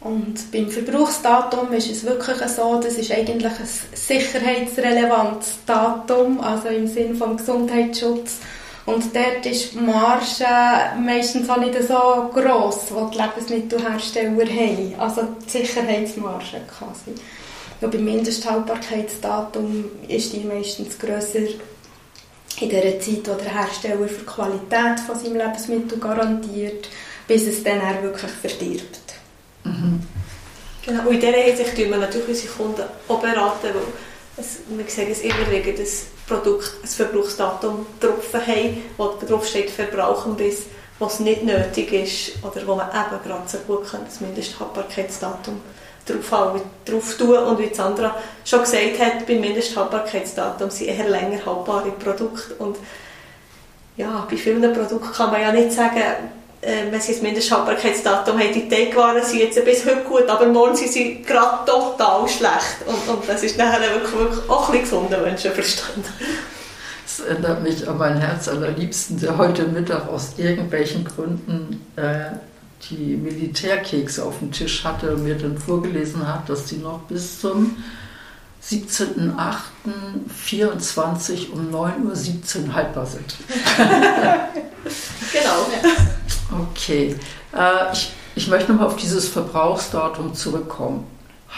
Und 0.00 0.50
beim 0.50 0.68
Verbrauchsdatum 0.68 1.72
ist 1.72 1.90
es 1.90 2.04
wirklich 2.04 2.38
so, 2.48 2.80
das 2.82 2.94
ist 2.94 3.12
eigentlich 3.12 3.52
ein 3.52 3.68
sicherheitsrelevantes 3.94 5.58
Datum, 5.64 6.40
also 6.40 6.68
im 6.68 6.88
Sinne 6.88 7.14
vom 7.14 7.36
Gesundheitsschutz. 7.36 8.38
Und 8.84 9.14
dort 9.14 9.46
ist 9.46 9.74
die 9.74 9.78
Marge 9.78 10.44
meistens 11.00 11.48
auch 11.48 11.58
nicht 11.58 11.80
so 11.84 12.30
gross, 12.34 12.86
die 12.88 13.10
die 13.12 13.22
Lebensmittelhersteller 13.22 14.44
haben. 14.44 14.94
Also 14.98 15.22
die 15.44 15.50
Sicherheitsmarge 15.50 16.62
quasi. 16.66 17.14
Ja, 17.80 17.86
beim 17.86 18.04
Mindesthaltbarkeitsdatum 18.04 19.84
ist 20.08 20.32
die 20.32 20.40
meistens 20.40 20.98
grösser 20.98 21.46
in 22.60 22.68
der 22.68 23.00
Zeit, 23.00 23.28
wo 23.28 23.34
der 23.34 23.54
Hersteller 23.54 24.08
für 24.08 24.20
die 24.20 24.26
Qualität 24.26 25.00
von 25.06 25.16
seinem 25.16 25.36
Lebensmittel 25.36 25.98
garantiert, 25.98 26.88
bis 27.26 27.46
es 27.46 27.62
dann 27.62 27.80
auch 27.80 28.02
wirklich 28.02 28.30
verdirbt. 28.30 29.14
Mhm. 29.64 30.02
Genau. 30.84 31.02
Und 31.02 31.14
in 31.14 31.20
dieser 31.20 31.32
Hinsicht 31.32 31.76
tun 31.76 31.90
wir 31.90 31.96
natürlich 31.96 32.28
unsere 32.28 32.52
Kunden 32.54 32.82
auch 33.08 33.20
beraten, 33.20 33.68
weil 33.72 33.82
es, 34.36 34.58
wir 34.68 34.84
sehen 34.88 35.10
es 35.10 35.20
immer 35.20 35.50
wieder, 35.50 35.72
dass 35.72 36.06
Produkt 36.26 36.72
ein 36.82 36.88
Verbrauchsdatum 36.88 37.86
drauf 38.00 38.34
haben, 38.34 38.82
wo 38.96 39.14
drauf 39.26 39.46
steht, 39.46 39.70
verbrauchen 39.70 40.36
bis, 40.36 40.62
was 40.98 41.20
nicht 41.20 41.42
nötig 41.42 41.92
ist 41.92 42.44
oder 42.44 42.66
wo 42.66 42.74
man 42.74 42.88
eben 42.88 43.22
gerade 43.24 43.48
so 43.48 43.58
gut 43.58 43.90
kann, 43.90 44.04
das 44.04 44.20
Mindesthaltbarkeitsdatum 44.20 45.60
drauf, 46.06 46.62
drauf 46.84 47.16
tun. 47.16 47.38
Und 47.38 47.58
wie 47.58 47.74
Sandra 47.74 48.16
schon 48.44 48.60
gesagt 48.60 48.98
hat, 48.98 49.26
beim 49.26 49.40
Mindesthaltbarkeitsdatum 49.40 50.70
sind 50.70 50.88
eher 50.88 51.08
länger 51.08 51.44
haltbare 51.44 51.90
Produkte. 51.92 52.54
Und 52.58 52.76
ja, 53.96 54.26
bei 54.28 54.36
vielen 54.36 54.72
Produkten 54.72 55.12
kann 55.12 55.30
man 55.30 55.40
ja 55.40 55.52
nicht 55.52 55.72
sagen, 55.72 56.02
wenn 56.62 57.00
sie 57.00 57.12
das 57.12 57.22
Mindesthaltbarkeitsdatum 57.22 58.38
haben, 58.38 58.52
die 58.54 58.68
Teigwaren 58.68 59.24
sind 59.24 59.40
jetzt 59.40 59.64
bis 59.64 59.84
heute 59.84 60.02
gut, 60.02 60.28
aber 60.28 60.46
morgen 60.46 60.76
sind 60.76 60.92
sie 60.92 61.20
gerade 61.22 61.68
total 61.68 62.28
schlecht. 62.28 62.86
Und, 62.86 63.08
und 63.12 63.28
das 63.28 63.42
ist 63.42 63.58
nachher 63.58 63.80
wirklich, 63.80 64.12
wirklich 64.12 64.48
auch 64.48 64.68
ein 64.68 64.80
bisschen 64.80 65.00
gesunder 65.00 65.22
Menschenverstand. 65.22 66.06
Das 67.04 67.18
erinnert 67.26 67.64
mich 67.64 67.88
an 67.88 67.98
mein 67.98 68.18
Herz 68.18 68.46
allerliebsten, 68.46 69.18
der 69.18 69.38
heute 69.38 69.64
Mittag 69.64 70.08
aus 70.08 70.34
irgendwelchen 70.36 71.04
Gründen 71.04 71.84
äh, 71.96 72.30
die 72.88 73.16
Militärkekse 73.16 74.24
auf 74.24 74.38
dem 74.38 74.52
Tisch 74.52 74.84
hatte 74.84 75.14
und 75.14 75.24
mir 75.24 75.34
dann 75.34 75.58
vorgelesen 75.58 76.24
hat, 76.26 76.48
dass 76.48 76.66
die 76.66 76.76
noch 76.76 77.00
bis 77.00 77.40
zum 77.40 77.76
17.08.24 78.64 81.50
um 81.50 81.74
9.17 81.74 82.68
Uhr 82.68 82.74
haltbar 82.74 83.06
sind. 83.06 83.34
genau. 85.32 85.66
Okay. 86.60 87.16
Äh, 87.56 87.92
ich, 87.92 88.12
ich 88.34 88.48
möchte 88.48 88.72
nochmal 88.72 88.88
auf 88.88 88.96
dieses 88.96 89.28
Verbrauchsdatum 89.28 90.34
zurückkommen. 90.34 91.06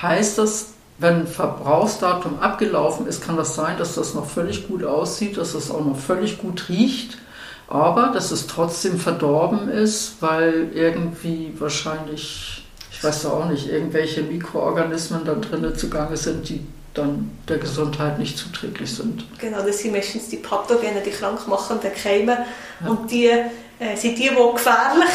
Heißt 0.02 0.38
das, 0.38 0.74
wenn 0.98 1.26
Verbrauchsdatum 1.26 2.38
abgelaufen 2.40 3.06
ist, 3.06 3.22
kann 3.22 3.36
das 3.36 3.54
sein, 3.54 3.78
dass 3.78 3.94
das 3.94 4.14
noch 4.14 4.28
völlig 4.28 4.68
gut 4.68 4.84
aussieht, 4.84 5.36
dass 5.36 5.52
das 5.52 5.70
auch 5.70 5.84
noch 5.84 5.98
völlig 5.98 6.38
gut 6.38 6.68
riecht, 6.68 7.18
aber 7.68 8.10
dass 8.14 8.30
es 8.30 8.46
trotzdem 8.46 8.98
verdorben 8.98 9.68
ist, 9.68 10.16
weil 10.20 10.70
irgendwie 10.72 11.52
wahrscheinlich, 11.58 12.64
ich 12.92 13.02
weiß 13.02 13.26
auch 13.26 13.48
nicht, 13.48 13.68
irgendwelche 13.68 14.22
Mikroorganismen 14.22 15.24
da 15.24 15.34
drinnen 15.34 15.76
zugange 15.76 16.16
sind, 16.16 16.48
die 16.48 16.64
dann 16.94 17.32
der 17.48 17.58
Gesundheit 17.58 18.20
nicht 18.20 18.38
zuträglich 18.38 18.94
sind. 18.94 19.24
Genau, 19.38 19.62
das 19.66 19.78
sind 19.80 19.92
meistens 19.92 20.28
die 20.28 20.36
Pathogene, 20.36 21.02
die 21.04 21.10
krankmachenden 21.10 21.92
Keime 21.92 22.46
ja. 22.80 22.88
und 22.88 23.10
die 23.10 23.30
äh, 23.78 23.96
sind 23.96 24.18
die, 24.18 24.28
die 24.28 24.52
gefährlich 24.52 25.10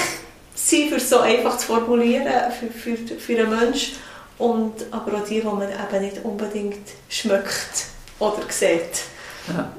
sind, 0.54 0.90
für 0.90 1.00
so 1.00 1.20
einfach 1.20 1.58
zu 1.58 1.68
formulieren, 1.68 2.28
für, 2.60 2.96
für, 2.96 2.98
für 3.18 3.40
einen 3.40 3.50
Menschen. 3.50 3.96
Und, 4.38 4.74
aber 4.92 5.18
auch 5.18 5.26
die, 5.26 5.42
die 5.42 5.46
man 5.46 5.70
eben 5.70 6.04
nicht 6.04 6.24
unbedingt 6.24 6.88
schmeckt 7.10 7.88
oder 8.20 8.42
sieht. 8.50 9.04
Ja. 9.48 9.72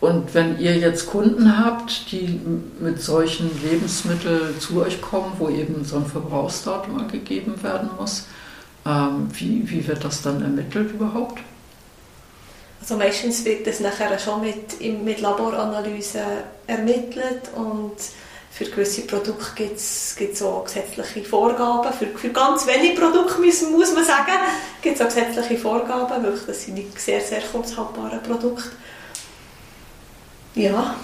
Und 0.00 0.34
wenn 0.34 0.58
ihr 0.58 0.76
jetzt 0.76 1.06
Kunden 1.06 1.56
habt, 1.64 2.10
die 2.10 2.40
mit 2.80 3.00
solchen 3.00 3.50
Lebensmitteln 3.62 4.58
zu 4.58 4.82
euch 4.82 5.00
kommen, 5.00 5.32
wo 5.38 5.48
eben 5.48 5.84
so 5.84 5.96
ein 5.96 6.06
Verbrauchsdatum 6.06 6.98
angegeben 6.98 7.62
werden 7.62 7.88
muss, 7.98 8.26
ähm, 8.84 9.28
wie, 9.32 9.62
wie 9.70 9.86
wird 9.86 10.04
das 10.04 10.22
dann 10.22 10.42
ermittelt 10.42 10.92
überhaupt? 10.92 11.40
Also 12.82 12.96
meistens 12.96 13.44
wird 13.44 13.64
das 13.64 13.78
nachher 13.78 14.18
schon 14.18 14.40
mit, 14.40 14.80
mit 15.04 15.20
Laboranalyse 15.20 16.20
ermittelt 16.66 17.42
und 17.54 17.92
für 18.50 18.64
gewisse 18.64 19.02
Produkte 19.02 19.46
gibt 19.54 19.78
es 19.78 20.42
auch 20.42 20.64
gesetzliche 20.64 21.22
Vorgaben. 21.22 21.92
Für, 21.92 22.06
für 22.06 22.30
ganz 22.30 22.66
wenige 22.66 23.00
Produkte 23.00 23.40
muss, 23.40 23.62
muss 23.62 23.94
man 23.94 24.04
sagen, 24.04 24.32
gibt 24.82 24.96
es 24.96 25.00
auch 25.00 25.06
gesetzliche 25.06 25.58
Vorgaben, 25.58 26.24
weil 26.24 26.34
das 26.44 26.64
sind 26.64 26.74
nicht 26.74 27.00
sehr, 27.00 27.20
sehr 27.20 27.40
kurzhaltbare 27.40 28.18
Produkte. 28.18 28.72
Ja, 30.56 30.96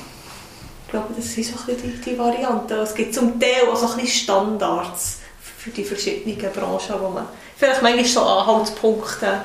ich 0.84 0.90
glaube, 0.90 1.14
das 1.16 1.32
sind 1.32 1.46
so 1.46 1.60
ein 1.60 1.76
bisschen 1.76 2.02
die, 2.02 2.10
die 2.10 2.18
Varianten. 2.18 2.72
Es 2.72 2.92
gibt 2.92 3.14
zum 3.14 3.38
Teil 3.38 3.68
auch 3.70 3.76
so 3.76 3.86
ein 3.86 4.00
bisschen 4.00 4.24
Standards 4.24 5.18
für 5.58 5.70
die 5.70 5.84
verschiedenen 5.84 6.36
Branchen, 6.52 6.96
wo 7.00 7.08
man 7.10 7.28
vielleicht 7.56 7.82
manchmal 7.82 8.04
so 8.04 8.22
Anhaltspunkte 8.22 9.44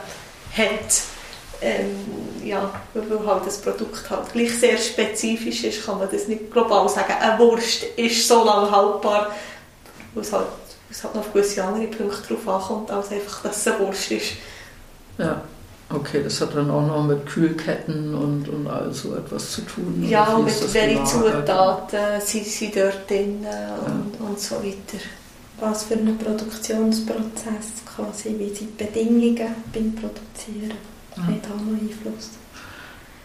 hat 0.58 1.04
ähm, 1.64 2.23
ja, 2.44 2.72
weil 2.94 3.26
halt 3.26 3.46
das 3.46 3.58
Produkt 3.58 4.10
halt 4.10 4.32
gleich 4.34 4.60
sehr 4.60 4.78
spezifisch 4.78 5.64
ist, 5.64 5.86
kann 5.86 6.00
man 6.00 6.10
das 6.12 6.28
nicht 6.28 6.52
global 6.52 6.88
sagen, 6.90 7.14
eine 7.20 7.40
Wurst 7.40 7.84
ist 7.96 8.28
so 8.28 8.44
lange 8.44 8.70
haltbar, 8.70 9.32
weil 10.14 10.24
es 10.24 10.32
halt, 10.32 10.48
es 10.90 11.04
halt 11.04 11.16
noch 11.16 11.22
auf 11.22 11.34
gewisse 11.34 11.64
andere 11.64 11.88
Punkte 11.88 12.34
drauf 12.34 12.48
ankommt, 12.48 12.92
als 12.92 13.12
einfach, 13.12 13.44
dass 13.44 13.58
es 13.58 13.68
eine 13.68 13.80
Wurst 13.80 14.12
ist. 14.12 14.34
Ja. 15.18 15.42
Okay, 15.90 16.24
das 16.24 16.42
hat 16.42 16.56
dann 16.56 16.72
auch 16.72 16.88
noch 16.88 17.04
mit 17.04 17.26
Kühlketten 17.26 18.16
und, 18.16 18.50
und 18.50 18.68
all 18.68 18.92
so 18.94 19.16
etwas 19.16 19.52
zu 19.52 19.62
tun. 19.62 20.04
Ja, 20.08 20.34
und 20.34 20.46
mit 20.46 20.74
welchen 20.74 21.06
Zutaten 21.06 22.20
sind 22.20 22.46
sie 22.46 22.72
dort 22.72 23.08
drin 23.08 23.44
ja. 23.44 23.76
und, 23.76 24.28
und 24.28 24.40
so 24.40 24.56
weiter. 24.56 25.04
Was 25.60 25.84
für 25.84 25.94
einen 25.94 26.18
Produktionsprozess 26.18 27.84
quasi, 27.96 28.36
wie 28.40 28.54
sind 28.54 28.80
die 28.80 28.84
Bedingungen 28.84 29.56
beim 29.72 29.94
Produzieren? 29.94 30.78
Ja. 31.16 31.24
hat 31.24 31.52
auch 31.52 31.62
noch 31.62 31.80
Einfluss. 31.80 32.30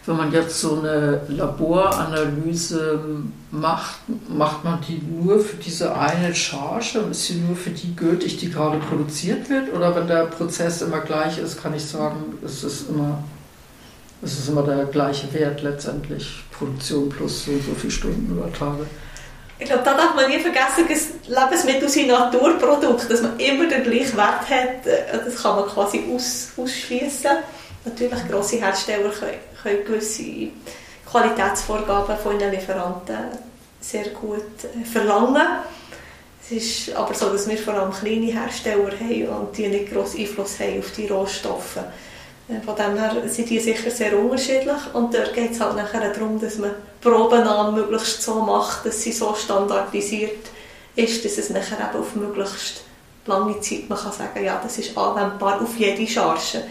Wenn 0.05 0.17
man 0.17 0.31
jetzt 0.31 0.59
so 0.59 0.79
eine 0.79 1.21
Laboranalyse 1.27 2.99
macht, 3.51 3.99
macht 4.27 4.63
man 4.63 4.79
die 4.81 5.01
nur 5.03 5.39
für 5.39 5.57
diese 5.57 5.95
eine 5.95 6.33
Charge 6.33 7.01
und 7.01 7.11
ist 7.11 7.25
sie 7.25 7.35
nur 7.35 7.55
für 7.55 7.69
die 7.69 7.95
gültig, 7.95 8.37
die 8.37 8.49
gerade 8.49 8.79
produziert 8.79 9.49
wird? 9.49 9.71
Oder 9.73 9.95
wenn 9.95 10.07
der 10.07 10.25
Prozess 10.25 10.81
immer 10.81 11.01
gleich 11.01 11.37
ist, 11.37 11.61
kann 11.61 11.75
ich 11.75 11.85
sagen, 11.85 12.39
es 12.43 12.63
ist 12.63 12.89
immer, 12.89 13.23
es 14.23 14.39
ist 14.39 14.49
immer 14.49 14.63
der 14.63 14.85
gleiche 14.85 15.31
Wert 15.33 15.61
letztendlich, 15.61 16.43
Produktion 16.57 17.09
plus 17.09 17.45
so, 17.45 17.51
so 17.51 17.75
viele 17.77 17.91
Stunden 17.91 18.35
oder 18.35 18.51
Tage? 18.51 18.87
Ich 19.59 19.65
glaube, 19.65 19.83
da 19.83 19.93
darf 19.93 20.15
man 20.15 20.29
nie 20.29 20.39
vergessen, 20.39 20.87
dass 20.87 21.27
Lebensmittel 21.27 21.89
sind 21.89 22.07
Naturprodukte, 22.07 23.07
dass 23.09 23.21
man 23.21 23.37
immer 23.37 23.67
den 23.67 23.83
gleichen 23.83 24.15
Wert 24.15 24.49
hat. 24.49 24.85
Das 25.25 25.43
kann 25.43 25.57
man 25.57 25.65
quasi 25.65 26.05
aus, 26.15 26.53
ausschließen. 26.55 27.29
Natürlich, 27.85 28.27
grosse 28.29 28.57
Hersteller 28.57 29.09
können, 29.09 29.39
können 29.61 29.85
gewisse 29.85 30.49
Qualitätsvorgaben 31.09 32.17
von 32.17 32.39
ihren 32.39 32.51
Lieferanten 32.51 33.17
sehr 33.79 34.09
gut 34.09 34.43
äh, 34.63 34.85
verlangen. 34.85 35.47
Es 36.41 36.51
ist 36.51 36.95
aber 36.95 37.13
so, 37.13 37.29
dass 37.29 37.47
wir 37.47 37.57
vor 37.57 37.75
allem 37.75 37.91
kleine 37.91 38.31
Hersteller 38.31 38.91
haben 38.91 39.27
und 39.27 39.57
die 39.57 39.67
nicht 39.67 39.91
grossen 39.91 40.19
Einfluss 40.19 40.59
haben 40.59 40.79
auf 40.79 40.91
die 40.91 41.07
Rohstoffe. 41.07 41.77
Äh, 42.49 42.61
von 42.65 42.75
dem 42.75 42.97
her 42.97 43.15
sind 43.27 43.49
die 43.49 43.59
sicher 43.59 43.91
sehr 43.91 44.17
unterschiedlich 44.17 44.93
und 44.93 45.13
dort 45.13 45.33
geht 45.33 45.51
es 45.51 45.59
halt 45.59 45.77
nachher 45.77 46.11
darum, 46.11 46.39
dass 46.39 46.57
man 46.57 46.71
Probennahmen 47.01 47.75
möglichst 47.75 48.21
so 48.21 48.41
macht, 48.41 48.85
dass 48.85 49.01
sie 49.01 49.11
so 49.11 49.33
standardisiert 49.33 50.47
ist, 50.95 51.23
dass 51.23 51.37
es 51.37 51.49
nachher 51.49 51.77
eben 51.77 51.99
auf 51.99 52.15
möglichst 52.15 52.83
lange 53.25 53.59
Zeit 53.61 53.87
man 53.89 53.97
kann 53.97 54.11
sagen, 54.11 54.43
ja, 54.43 54.59
das 54.61 54.77
ist 54.79 54.97
anwendbar 54.97 55.61
auf 55.61 55.77
jede 55.77 56.07
Charge. 56.07 56.63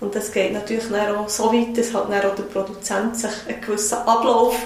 Und 0.00 0.14
das 0.14 0.32
geht 0.32 0.52
natürlich 0.52 0.84
auch 0.92 1.28
so 1.28 1.52
weit, 1.52 1.76
dass 1.76 1.94
halt 1.94 2.24
auch 2.24 2.34
der 2.34 2.42
Produzent 2.42 3.16
sich 3.16 3.30
einen 3.48 3.60
gewissen 3.60 3.98
Ablauf 3.98 4.56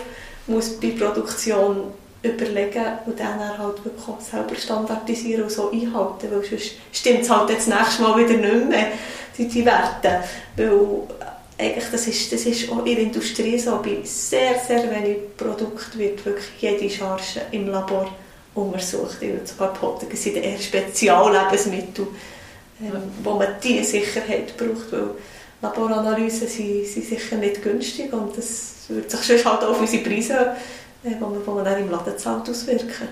muss 0.47 0.81
bei 0.81 0.89
Produktion 0.91 1.93
überlegen 2.23 2.85
und 3.07 3.21
dann 3.21 3.39
halt 3.39 3.85
wirklich 3.85 4.09
auch 4.09 4.21
selber 4.21 4.55
standardisieren 4.57 5.45
und 5.45 5.53
so 5.53 5.71
einhalten, 5.71 6.29
weil 6.31 6.45
sonst 6.45 6.73
stimmt 6.93 7.21
es 7.21 7.31
halt 7.31 7.51
das 7.51 7.67
nächste 7.67 8.03
Mal 8.03 8.17
wieder 8.19 8.39
nicht 8.39 8.69
mehr, 8.69 8.87
die, 9.37 9.47
die 9.47 9.65
Werte. 9.65 10.25
Weil 10.57 11.03
eigentlich, 11.59 11.85
das 11.93 12.07
ist, 12.07 12.33
das 12.33 12.45
ist 12.45 12.71
auch 12.71 12.79
in 12.79 12.97
der 12.97 12.99
Industrie 12.99 13.59
so, 13.59 13.79
bei 13.83 13.99
sehr, 14.03 14.59
sehr 14.59 14.91
wenig 14.91 15.37
Produkten 15.37 15.99
wird 15.99 16.25
wirklich 16.25 16.47
jede 16.59 16.91
Charge 16.91 17.43
im 17.53 17.69
Labor 17.69 18.11
untersucht. 18.55 19.19
Ich 19.21 19.29
würde 19.29 19.47
sogar 19.47 19.73
behaupten, 19.73 20.07
es 20.13 20.23
sind 20.23 20.37
eher 20.37 20.59
Speziallebensmittel, 20.59 22.07
wo 23.23 23.35
man 23.35 23.49
diese 23.63 23.85
Sicherheit 23.85 24.57
braucht, 24.57 24.93
weil 24.93 25.11
Laboranalysen 25.61 26.47
sind, 26.47 26.87
sind 26.87 27.05
sicher 27.05 27.37
nicht 27.37 27.63
günstig 27.63 28.13
und 28.13 28.37
das 28.37 28.75
wird 28.89 29.11
sich 29.11 29.21
sonst 29.21 29.45
halt 29.45 29.65
auf 29.65 29.81
unsere 29.81 30.05
Preise 30.05 30.57
wo 31.03 31.27
man, 31.27 31.57
man 31.57 31.65
dann 31.65 31.83
im 31.83 31.91
Laden 31.91 32.17
zahlt, 32.17 32.49
auswirken. 32.49 33.09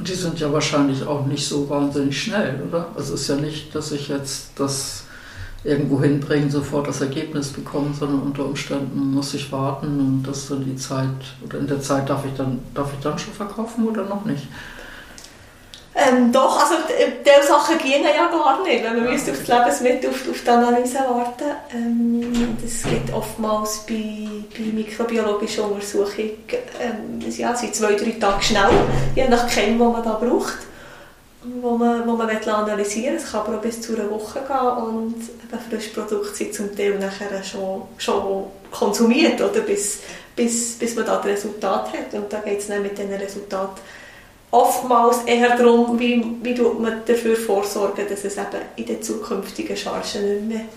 Die 0.00 0.14
sind 0.14 0.38
ja 0.40 0.52
wahrscheinlich 0.52 1.06
auch 1.06 1.24
nicht 1.26 1.46
so 1.46 1.68
wahnsinnig 1.68 2.20
schnell, 2.20 2.60
oder? 2.68 2.88
Also 2.96 3.14
es 3.14 3.22
ist 3.22 3.28
ja 3.28 3.36
nicht, 3.36 3.74
dass 3.74 3.92
ich 3.92 4.08
jetzt 4.08 4.50
das 4.56 5.04
irgendwo 5.62 6.02
hinbringe, 6.02 6.50
sofort 6.50 6.88
das 6.88 7.00
Ergebnis 7.00 7.48
bekomme, 7.48 7.94
sondern 7.98 8.20
unter 8.20 8.44
Umständen 8.44 9.12
muss 9.12 9.32
ich 9.32 9.50
warten 9.50 9.98
und 9.98 10.22
das 10.26 10.48
dann 10.48 10.64
die 10.64 10.76
Zeit, 10.76 11.08
oder 11.42 11.58
in 11.58 11.66
der 11.66 11.80
Zeit 11.80 12.10
darf 12.10 12.24
ich 12.26 12.34
dann, 12.36 12.60
darf 12.74 12.92
ich 12.92 13.00
dann 13.00 13.18
schon 13.18 13.32
verkaufen 13.32 13.88
oder 13.88 14.04
noch 14.04 14.24
nicht? 14.26 14.46
Ähm, 15.96 16.32
doch, 16.32 16.60
also 16.60 16.74
diese 16.88 17.46
Sachen 17.46 17.78
gehen 17.78 18.02
ja 18.02 18.26
gar 18.26 18.62
nicht, 18.64 18.82
wenn 18.82 18.96
man 18.96 19.04
ja. 19.04 19.12
müsste 19.12 19.30
auf 19.30 19.44
das 19.46 19.80
Lebensmittel, 19.80 20.10
auf, 20.10 20.28
auf 20.28 20.40
die 20.42 20.50
Analyse 20.50 20.98
warten. 20.98 21.44
Ähm, 21.72 22.56
das 22.60 22.82
geht 22.82 23.14
oftmals 23.14 23.84
bei, 23.86 24.26
bei 24.56 24.64
mikrobiologischen 24.72 25.64
Untersuchungen, 25.64 26.32
ähm, 26.80 27.20
ja, 27.30 27.54
sind 27.54 27.76
zwei, 27.76 27.94
drei 27.94 28.10
Tage 28.18 28.42
schnell, 28.42 28.70
je 29.14 29.28
nach 29.28 29.46
Chem, 29.48 29.78
was 29.78 29.92
man 29.92 30.02
da 30.02 30.14
braucht, 30.14 30.58
wo 31.60 31.76
man, 31.76 32.04
wo 32.08 32.16
man 32.16 32.28
analysieren 32.28 33.14
will. 33.14 33.22
Es 33.22 33.30
kann 33.30 33.42
aber 33.42 33.58
auch 33.58 33.62
bis 33.62 33.80
zu 33.80 33.94
einer 33.94 34.10
Woche 34.10 34.40
gehen 34.40 34.84
und 34.84 35.14
eben 35.14 35.62
Frischprodukte 35.70 36.34
sind 36.34 36.54
zum 36.54 36.76
Teil 36.76 36.98
nachher 36.98 37.44
schon, 37.44 37.82
schon 37.98 38.46
konsumiert, 38.72 39.40
oder, 39.40 39.60
bis, 39.60 40.00
bis, 40.34 40.76
bis 40.76 40.96
man 40.96 41.06
da 41.06 41.18
das 41.18 41.26
Resultat 41.26 41.92
hat. 41.92 42.14
Und 42.14 42.32
da 42.32 42.40
geht 42.40 42.58
es 42.58 42.66
dann 42.66 42.82
mit 42.82 42.98
diesen 42.98 43.14
Resultaten 43.14 43.80
oftmals 44.54 45.24
eher 45.26 45.56
darum, 45.56 45.98
wie, 45.98 46.24
wie 46.42 46.60
man 46.60 47.02
dafür 47.04 47.36
vorsorgen, 47.36 48.06
dass 48.08 48.24
es 48.24 48.36
eben 48.36 48.62
in 48.76 48.86
den 48.86 49.02
zukünftigen 49.02 49.76
Chargen 49.76 50.48
nicht 50.48 50.70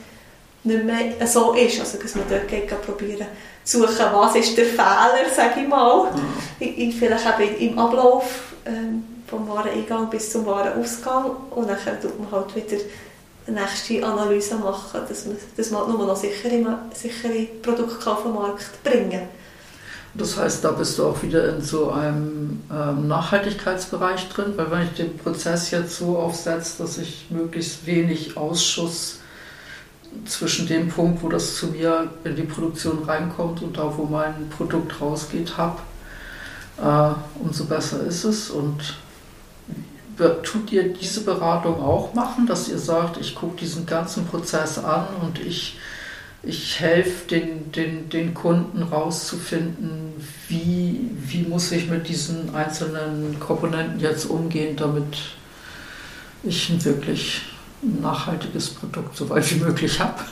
mehr, 0.63 0.83
nicht 0.83 1.17
mehr 1.19 1.27
so 1.27 1.53
ist. 1.53 1.79
Also, 1.79 1.99
dass 1.99 2.15
man 2.15 2.25
dort 2.27 2.81
probieren 2.81 3.27
zu 3.63 3.79
suchen, 3.79 4.05
was 4.13 4.35
ist 4.35 4.57
der 4.57 4.65
Fehler, 4.65 5.29
sage 5.35 5.61
ich 5.61 5.67
mal, 5.67 6.11
mhm. 6.11 6.65
in, 6.67 6.91
vielleicht 6.91 7.25
eben 7.39 7.71
im 7.71 7.79
Ablauf 7.79 8.53
ähm, 8.65 9.03
vom 9.27 9.47
Wareneingang 9.47 10.09
bis 10.09 10.31
zum 10.31 10.45
Warenausgang 10.45 11.31
und 11.51 11.69
dann 11.69 11.77
tut 12.01 12.19
man 12.19 12.31
halt 12.31 12.55
wieder 12.55 12.81
eine 13.45 13.61
nächste 13.61 14.05
Analyse 14.05 14.55
machen, 14.55 15.01
dass 15.07 15.25
man, 15.25 15.37
dass 15.55 15.69
man 15.69 15.91
nur 15.91 16.05
noch 16.05 16.15
sichere, 16.15 16.79
sichere 16.93 17.43
Produkte 17.61 18.09
auf 18.09 18.23
den 18.23 18.33
Markt 18.33 18.83
bringen 18.83 19.11
kann. 19.11 19.29
Das 20.17 20.35
heißt, 20.35 20.63
da 20.63 20.71
bist 20.71 20.97
du 20.97 21.05
auch 21.05 21.21
wieder 21.21 21.55
in 21.55 21.61
so 21.61 21.91
einem 21.91 22.63
ähm, 22.71 23.07
Nachhaltigkeitsbereich 23.07 24.29
drin, 24.29 24.53
weil 24.55 24.71
wenn 24.71 24.83
ich 24.83 24.93
den 24.93 25.15
Prozess 25.17 25.69
jetzt 25.69 25.97
so 25.97 26.17
aufsetze, 26.17 26.81
dass 26.81 26.97
ich 26.97 27.27
möglichst 27.29 27.85
wenig 27.85 28.35
Ausschuss 28.35 29.19
zwischen 30.25 30.67
dem 30.67 30.89
Punkt, 30.89 31.21
wo 31.21 31.29
das 31.29 31.55
zu 31.55 31.67
mir 31.67 32.09
in 32.23 32.35
die 32.35 32.43
Produktion 32.43 33.03
reinkommt 33.03 33.61
und 33.61 33.77
da, 33.77 33.95
wo 33.95 34.05
mein 34.05 34.49
Produkt 34.49 34.99
rausgeht, 34.99 35.55
habe, 35.57 35.79
äh, 36.81 37.43
umso 37.43 37.65
besser 37.65 38.01
ist 38.01 38.23
es. 38.23 38.49
Und 38.49 38.97
tut 40.43 40.71
ihr 40.71 40.93
diese 40.93 41.21
Beratung 41.21 41.79
auch 41.81 42.15
machen, 42.15 42.47
dass 42.47 42.69
ihr 42.69 42.79
sagt, 42.79 43.17
ich 43.17 43.35
gucke 43.35 43.57
diesen 43.57 43.85
ganzen 43.85 44.25
Prozess 44.25 44.79
an 44.79 45.05
und 45.21 45.39
ich 45.39 45.77
ich 46.47 46.79
helfe 46.79 47.27
den, 47.27 47.71
den, 47.73 48.09
den 48.09 48.33
Kunden 48.33 48.83
rauszufinden, 48.83 50.13
wie, 50.47 51.09
wie 51.25 51.43
muss 51.43 51.71
ich 51.71 51.89
mit 51.89 52.07
diesen 52.07 52.55
einzelnen 52.55 53.37
Komponenten 53.39 53.99
jetzt 53.99 54.25
umgehen, 54.25 54.75
damit 54.77 55.17
ich 56.43 56.69
ein 56.69 56.83
wirklich 56.85 57.41
nachhaltiges 57.81 58.69
Produkt 58.69 59.17
so 59.17 59.29
weit 59.29 59.49
wie 59.53 59.59
möglich 59.59 59.99
habe. 59.99 60.23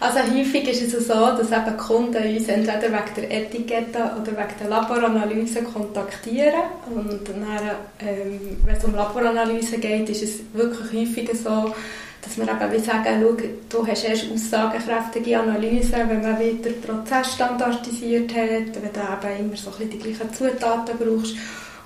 Also 0.00 0.20
häufig 0.20 0.66
ist 0.66 0.94
es 0.94 1.08
so, 1.08 1.14
dass 1.14 1.52
eben 1.52 1.76
Kunden 1.76 2.16
uns 2.16 2.48
entweder 2.48 2.82
wegen 2.82 3.14
der 3.16 3.30
Etikette 3.30 3.98
oder 3.98 4.32
wegen 4.32 4.58
der 4.58 4.68
Laboranalyse 4.68 5.62
kontaktieren. 5.62 6.62
Und 6.92 7.28
dann, 7.28 7.46
ähm, 8.00 8.56
wenn 8.64 8.76
es 8.76 8.84
um 8.84 8.94
Laboranalyse 8.94 9.76
geht, 9.76 10.08
ist 10.08 10.22
es 10.22 10.38
wirklich 10.54 11.08
häufig 11.08 11.30
so, 11.38 11.74
dass 12.22 12.36
wir 12.36 12.44
eben 12.44 12.84
sagen, 12.84 13.22
schau, 13.22 13.36
du 13.68 13.86
hast 13.86 14.04
erst 14.04 14.26
aussagekräftige 14.32 15.38
Analysen, 15.38 16.08
wenn 16.08 16.22
man 16.22 16.38
wieder 16.38 16.70
Prozess 16.70 17.34
standardisiert 17.34 18.34
hat, 18.34 18.74
wenn 18.74 18.92
du 18.92 19.00
eben 19.00 19.46
immer 19.46 19.56
so 19.56 19.70
ein 19.70 19.88
die 19.88 19.98
gleichen 19.98 20.32
Zutaten 20.32 20.98
brauchst. 20.98 21.36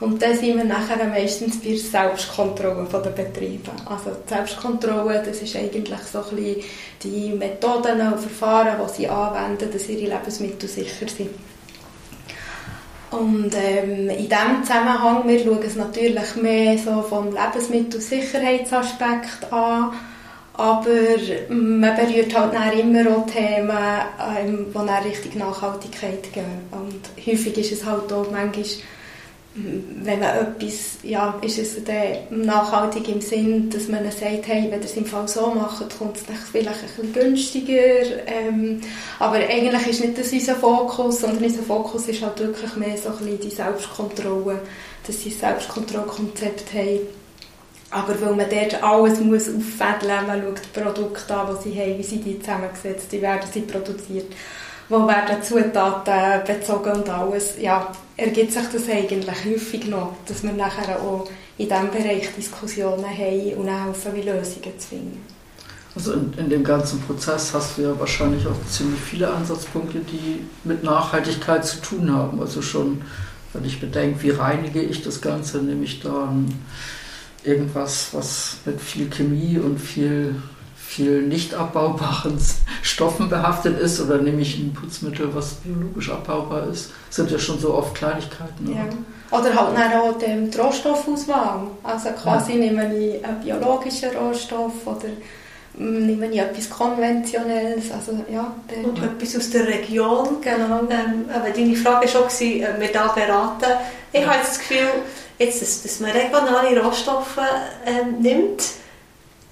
Und 0.00 0.20
dann 0.20 0.36
sind 0.36 0.56
wir 0.56 0.64
nachher 0.64 1.06
meistens 1.06 1.60
bei 1.60 1.68
der 1.68 1.78
Selbstkontrolle 1.78 2.88
der 2.92 3.10
Betriebe. 3.10 3.70
Also 3.86 4.10
die 4.10 4.28
Selbstkontrolle, 4.28 5.22
das 5.24 5.40
ist 5.40 5.54
eigentlich 5.54 6.00
so 6.00 6.18
ein 6.18 6.34
bisschen 6.36 6.64
die 7.02 7.30
Methoden 7.30 8.00
und 8.00 8.18
Verfahren, 8.18 8.76
die 8.84 8.90
sie 8.92 9.08
anwenden, 9.08 9.70
dass 9.72 9.88
ihre 9.88 10.12
Lebensmittel 10.12 10.68
sicher 10.68 11.06
sind. 11.06 11.30
Und 13.12 13.54
ähm, 13.54 14.10
in 14.10 14.28
diesem 14.28 14.64
Zusammenhang, 14.64 15.28
wir 15.28 15.38
schauen 15.38 15.62
es 15.64 15.76
natürlich 15.76 16.34
mehr 16.36 16.76
so 16.76 17.00
vom 17.02 17.32
Lebensmittelsicherheitsaspekt 17.32 19.52
an, 19.52 19.92
aber 20.56 21.16
man 21.48 21.96
berührt 21.96 22.38
halt 22.38 22.78
immer 22.78 23.10
auch 23.10 23.26
Themen, 23.26 23.76
ähm, 24.38 24.66
die 24.68 24.72
dann 24.72 24.88
Richtung 24.88 25.38
Nachhaltigkeit 25.38 26.32
gehen. 26.32 26.62
Und 26.70 27.00
häufig 27.26 27.58
ist 27.58 27.72
es 27.72 27.84
halt 27.84 28.12
auch 28.12 28.30
manchmal, 28.30 28.64
wenn 29.56 30.20
man 30.20 30.36
etwas, 30.36 30.98
ja, 31.02 31.38
ist 31.42 31.58
es 31.58 31.82
dann 31.84 32.44
nachhaltig 32.44 33.08
im 33.08 33.20
Sinn, 33.20 33.68
dass 33.70 33.88
man 33.88 34.04
sagt, 34.04 34.46
hey, 34.46 34.66
wenn 34.70 34.80
ihr 34.80 34.84
es 34.84 34.96
im 34.96 35.06
Fall 35.06 35.26
so 35.26 35.52
macht, 35.52 35.96
kommt 35.98 36.16
es 36.16 36.22
vielleicht 36.50 36.82
ein 36.82 36.88
bisschen 36.88 37.12
günstiger. 37.12 38.26
Ähm, 38.26 38.80
aber 39.18 39.36
eigentlich 39.36 39.86
ist 39.88 40.00
nicht 40.04 40.18
das 40.18 40.32
unser 40.32 40.56
Fokus, 40.56 41.20
sondern 41.20 41.42
unser 41.42 41.62
Fokus 41.62 42.06
ist 42.08 42.22
halt 42.22 42.38
wirklich 42.38 42.76
mehr 42.76 42.96
so 42.96 43.08
ein 43.10 43.16
bisschen 43.16 43.40
die 43.40 43.50
Selbstkontrolle, 43.50 44.60
dass 45.04 45.20
sie 45.20 45.30
ein 45.30 45.38
Selbstkontrollkonzept 45.38 46.74
haben 46.74 47.23
aber 47.94 48.20
weil 48.20 48.34
man 48.34 48.50
dort 48.50 48.82
alles 48.82 49.20
muss 49.20 49.48
auffädeln 49.48 50.26
muss, 50.26 50.26
man 50.26 50.42
schaut 50.42 50.60
die 50.64 50.80
Produkte 50.80 51.34
an, 51.34 51.46
die 51.54 51.70
sie 51.70 51.80
haben, 51.80 51.98
wie 51.98 52.02
sind 52.02 52.24
die 52.24 52.40
zusammengesetzt, 52.40 53.12
wie 53.12 53.22
werden 53.22 53.48
sie 53.52 53.60
produziert, 53.60 54.32
wo 54.88 55.06
werden 55.06 55.40
Zutaten 55.40 56.44
bezogen 56.44 56.92
und 56.92 57.08
alles. 57.08 57.54
Ja, 57.60 57.92
ergibt 58.16 58.52
sich 58.52 58.64
das 58.72 58.88
eigentlich 58.88 59.44
häufig 59.44 59.86
noch, 59.86 60.14
dass 60.26 60.42
wir 60.42 60.52
nachher 60.52 61.00
auch 61.00 61.30
in 61.56 61.68
diesem 61.68 61.90
Bereich 61.90 62.34
Diskussionen 62.36 63.06
haben 63.06 63.54
und 63.58 63.68
auch 63.68 63.86
helfen, 63.86 64.14
wie 64.14 64.22
Lösungen 64.22 64.78
zu 64.78 64.88
finden. 64.88 65.24
Also 65.94 66.14
in, 66.14 66.32
in, 66.36 66.50
dem 66.50 66.64
ganzen 66.64 67.00
Prozess 67.02 67.54
hast 67.54 67.78
du 67.78 67.82
ja 67.82 68.00
wahrscheinlich 68.00 68.44
auch 68.48 68.66
ziemlich 68.68 68.98
viele 69.00 69.32
Ansatzpunkte, 69.32 70.00
die 70.00 70.44
mit 70.64 70.82
Nachhaltigkeit 70.82 71.64
zu 71.64 71.80
tun 71.80 72.12
haben. 72.12 72.40
Also 72.40 72.60
schon, 72.60 73.02
wenn 73.52 73.64
ich 73.64 73.80
bedenke, 73.80 74.20
wie 74.24 74.30
reinige 74.30 74.82
ich 74.82 75.02
das 75.02 75.20
Ganze, 75.20 75.58
nehme 75.58 75.84
ich 75.84 76.00
da 76.00 76.24
ein 76.24 76.52
irgendwas, 77.44 78.08
was 78.12 78.56
mit 78.64 78.80
viel 78.80 79.08
Chemie 79.10 79.58
und 79.58 79.78
viel, 79.78 80.34
viel 80.76 81.22
nicht 81.22 81.54
abbaubaren 81.54 82.38
Stoffen 82.82 83.28
behaftet 83.28 83.78
ist 83.78 84.00
oder 84.00 84.18
nehme 84.18 84.42
ich 84.42 84.58
ein 84.58 84.72
Putzmittel, 84.72 85.34
was 85.34 85.54
biologisch 85.54 86.10
abbaubar 86.10 86.68
ist, 86.68 86.90
das 87.08 87.16
sind 87.16 87.30
ja 87.30 87.38
schon 87.38 87.58
so 87.58 87.74
oft 87.74 87.94
Kleinigkeiten. 87.94 88.74
Ja. 88.74 88.86
Oder 89.36 89.54
halt 89.54 89.76
dann 89.76 89.92
auch 89.94 90.16
die 90.18 90.56
Rohstoffauswahl. 90.56 91.66
Also 91.82 92.10
quasi 92.10 92.52
ja. 92.52 92.58
nehme 92.58 92.96
ich 92.96 93.24
einen 93.24 93.40
biologischen 93.40 94.10
Rohstoff 94.16 94.86
oder 94.86 95.08
nehme 95.76 96.28
ich 96.28 96.38
etwas 96.38 96.70
Konventionelles. 96.70 97.90
Also, 97.90 98.24
ja, 98.32 98.54
und 98.84 99.02
etwas 99.02 99.36
aus 99.36 99.50
der 99.50 99.66
Region. 99.66 100.40
Genau. 100.40 100.80
Ähm, 100.88 101.24
aber 101.32 101.50
deine 101.50 101.74
Frage 101.74 102.06
war 102.14 102.30
schon, 102.30 102.46
äh, 102.46 102.68
wir 102.78 102.92
da 102.92 103.08
beraten. 103.08 103.72
Ich 104.12 104.20
ja. 104.20 104.26
habe 104.28 104.38
das 104.38 104.58
Gefühl, 104.58 104.88
jetzt, 105.38 105.62
dass, 105.62 105.82
dass 105.82 106.00
man 106.00 106.10
regionale 106.10 106.80
Rohstoffe 106.82 107.38
ähm, 107.86 108.20
nimmt, 108.20 108.62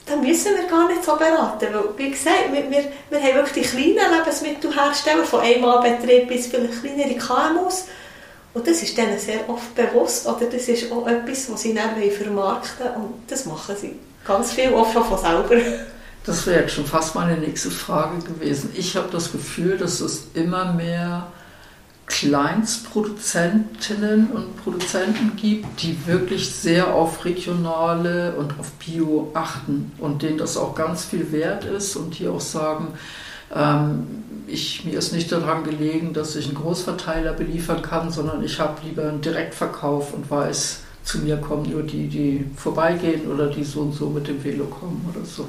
dann 0.06 0.20
müssen 0.20 0.56
wir 0.56 0.68
gar 0.68 0.88
nicht 0.88 1.04
so 1.04 1.16
beraten. 1.16 1.68
Weil, 1.72 1.84
wie 1.96 2.10
gesagt, 2.10 2.52
wir, 2.52 2.70
wir, 2.70 2.84
wir 3.10 3.20
haben 3.20 3.34
wirklich 3.36 3.66
die 3.66 3.70
kleinen 3.70 4.18
Lebensmittelhersteller, 4.18 5.24
von 5.24 5.40
einem 5.40 5.82
Betrieb 5.82 6.28
bis 6.28 6.48
vielleicht 6.48 6.80
kleinere 6.80 7.16
KMUs. 7.16 7.84
Und 8.54 8.66
das 8.66 8.82
ist 8.82 8.96
denen 8.98 9.18
sehr 9.18 9.48
oft 9.48 9.74
bewusst 9.74 10.26
oder 10.26 10.44
das 10.44 10.68
ist 10.68 10.92
auch 10.92 11.06
etwas, 11.06 11.50
was 11.50 11.62
sie 11.62 11.72
dann 11.72 11.94
vermarkten 12.10 12.86
wollen 12.86 12.96
und 12.96 13.14
das 13.26 13.46
machen 13.46 13.74
sie 13.80 13.98
ganz 14.26 14.52
viel, 14.52 14.72
oft 14.74 14.92
schon 14.92 15.04
von 15.04 15.18
selber. 15.18 15.56
Das 16.24 16.46
wäre 16.46 16.60
jetzt 16.60 16.74
schon 16.74 16.84
fast 16.84 17.14
meine 17.14 17.38
nächste 17.38 17.70
Frage 17.70 18.18
gewesen. 18.22 18.70
Ich 18.74 18.94
habe 18.94 19.08
das 19.10 19.32
Gefühl, 19.32 19.78
dass 19.78 20.00
es 20.00 20.26
immer 20.34 20.72
mehr 20.72 21.28
Kleinstproduzentinnen 22.12 24.30
und 24.32 24.62
Produzenten 24.62 25.34
gibt, 25.34 25.82
die 25.82 25.96
wirklich 26.06 26.54
sehr 26.54 26.94
auf 26.94 27.24
regionale 27.24 28.36
und 28.36 28.60
auf 28.60 28.70
Bio 28.72 29.30
achten 29.32 29.90
und 29.98 30.20
denen 30.22 30.36
das 30.36 30.58
auch 30.58 30.74
ganz 30.74 31.06
viel 31.06 31.32
wert 31.32 31.64
ist 31.64 31.96
und 31.96 32.18
die 32.18 32.28
auch 32.28 32.40
sagen, 32.40 32.88
ähm, 33.54 34.24
ich, 34.46 34.84
mir 34.84 34.98
ist 34.98 35.14
nicht 35.14 35.32
daran 35.32 35.64
gelegen, 35.64 36.12
dass 36.12 36.36
ich 36.36 36.44
einen 36.46 36.56
Großverteiler 36.56 37.32
beliefern 37.32 37.80
kann, 37.80 38.10
sondern 38.10 38.44
ich 38.44 38.60
habe 38.60 38.82
lieber 38.84 39.08
einen 39.08 39.22
Direktverkauf 39.22 40.12
und 40.12 40.30
weiß, 40.30 40.80
zu 41.04 41.20
mir 41.20 41.38
kommen 41.38 41.70
nur 41.70 41.82
die, 41.82 42.08
die 42.08 42.44
vorbeigehen 42.56 43.32
oder 43.32 43.46
die 43.46 43.64
so 43.64 43.80
und 43.80 43.94
so 43.94 44.10
mit 44.10 44.28
dem 44.28 44.44
Velo 44.44 44.66
kommen 44.66 45.02
oder 45.10 45.24
so. 45.24 45.48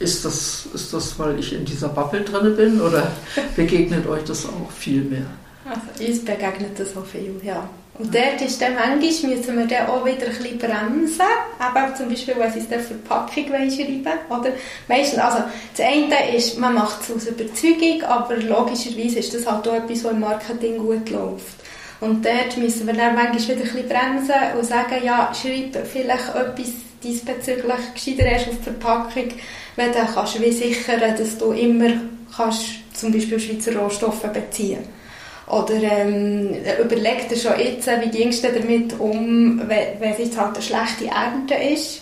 Ist 0.00 0.24
das, 0.24 0.66
ist 0.74 0.92
das, 0.92 1.16
weil 1.20 1.38
ich 1.38 1.52
in 1.52 1.64
dieser 1.64 1.86
Bubble 1.88 2.22
drin 2.22 2.56
bin 2.56 2.80
oder 2.80 3.12
begegnet 3.56 4.08
euch 4.08 4.24
das 4.24 4.46
auch 4.46 4.72
viel 4.72 5.04
mehr? 5.04 5.26
Also 5.74 6.04
uns 6.04 6.24
begegnet 6.24 6.78
das 6.78 6.96
auch 6.96 7.04
viel, 7.04 7.40
ja. 7.42 7.68
Und 7.96 8.12
dort 8.12 8.42
ist 8.42 8.60
dann 8.60 8.74
manchmal, 8.74 9.36
müssen 9.36 9.56
wir 9.56 9.66
dann 9.66 9.86
auch 9.86 10.04
wieder 10.04 10.26
ein 10.26 10.36
bisschen 10.36 10.58
bremsen, 10.58 11.22
eben 11.60 11.96
zum 11.96 12.08
Beispiel, 12.08 12.34
wenn 12.36 12.52
sie 12.52 12.58
es 12.58 12.68
dann 12.68 12.80
Verpackung 12.80 13.46
schreiben 13.46 14.18
oder 14.30 14.50
meistens, 14.88 15.20
also 15.20 15.44
das 15.76 15.86
eine 15.86 16.36
ist, 16.36 16.58
man 16.58 16.74
macht 16.74 17.02
es 17.02 17.14
aus 17.14 17.26
Überzeugung, 17.28 18.02
aber 18.02 18.36
logischerweise 18.36 19.20
ist 19.20 19.32
das 19.32 19.46
halt 19.46 19.68
auch 19.68 19.74
etwas, 19.74 20.02
was 20.02 20.12
im 20.12 20.20
Marketing 20.20 20.78
gut 20.78 21.08
läuft. 21.10 21.54
Und 22.00 22.24
dort 22.24 22.56
müssen 22.56 22.86
wir 22.86 22.94
dann 22.94 23.14
manchmal 23.14 23.56
wieder 23.56 23.64
ein 23.64 23.72
bisschen 23.72 23.88
bremsen 23.88 24.58
und 24.58 24.64
sagen, 24.66 25.04
ja, 25.04 25.32
schreib 25.32 25.86
vielleicht 25.86 26.34
etwas 26.34 26.72
diesbezüglich 27.02 27.94
gescheiter 27.94 28.26
erst 28.26 28.48
auf 28.48 28.56
die 28.56 28.64
Verpackung, 28.64 29.28
weil 29.76 29.92
dann 29.92 30.08
kannst 30.12 30.34
du 30.34 30.42
wie 30.42 30.50
sichern, 30.50 31.00
dass 31.16 31.38
du 31.38 31.52
immer 31.52 31.90
kannst 32.36 32.64
zum 32.92 33.12
Beispiel 33.12 33.38
Schweizer 33.38 33.76
Rohstoffe 33.76 34.22
beziehen 34.32 34.78
kannst. 34.82 35.03
Oder 35.46 35.74
ähm, 35.74 36.56
überleg 36.82 37.28
dir 37.28 37.36
schon 37.36 37.58
jetzt, 37.58 37.86
wie 37.86 38.10
gehst 38.10 38.44
du 38.44 38.52
damit 38.52 38.98
um, 38.98 39.60
wenn, 39.68 40.00
wenn 40.00 40.12
es 40.12 40.18
jetzt 40.18 40.38
halt 40.38 40.54
eine 40.54 40.62
schlechte 40.62 41.06
Ernte 41.06 41.54
ist 41.54 42.00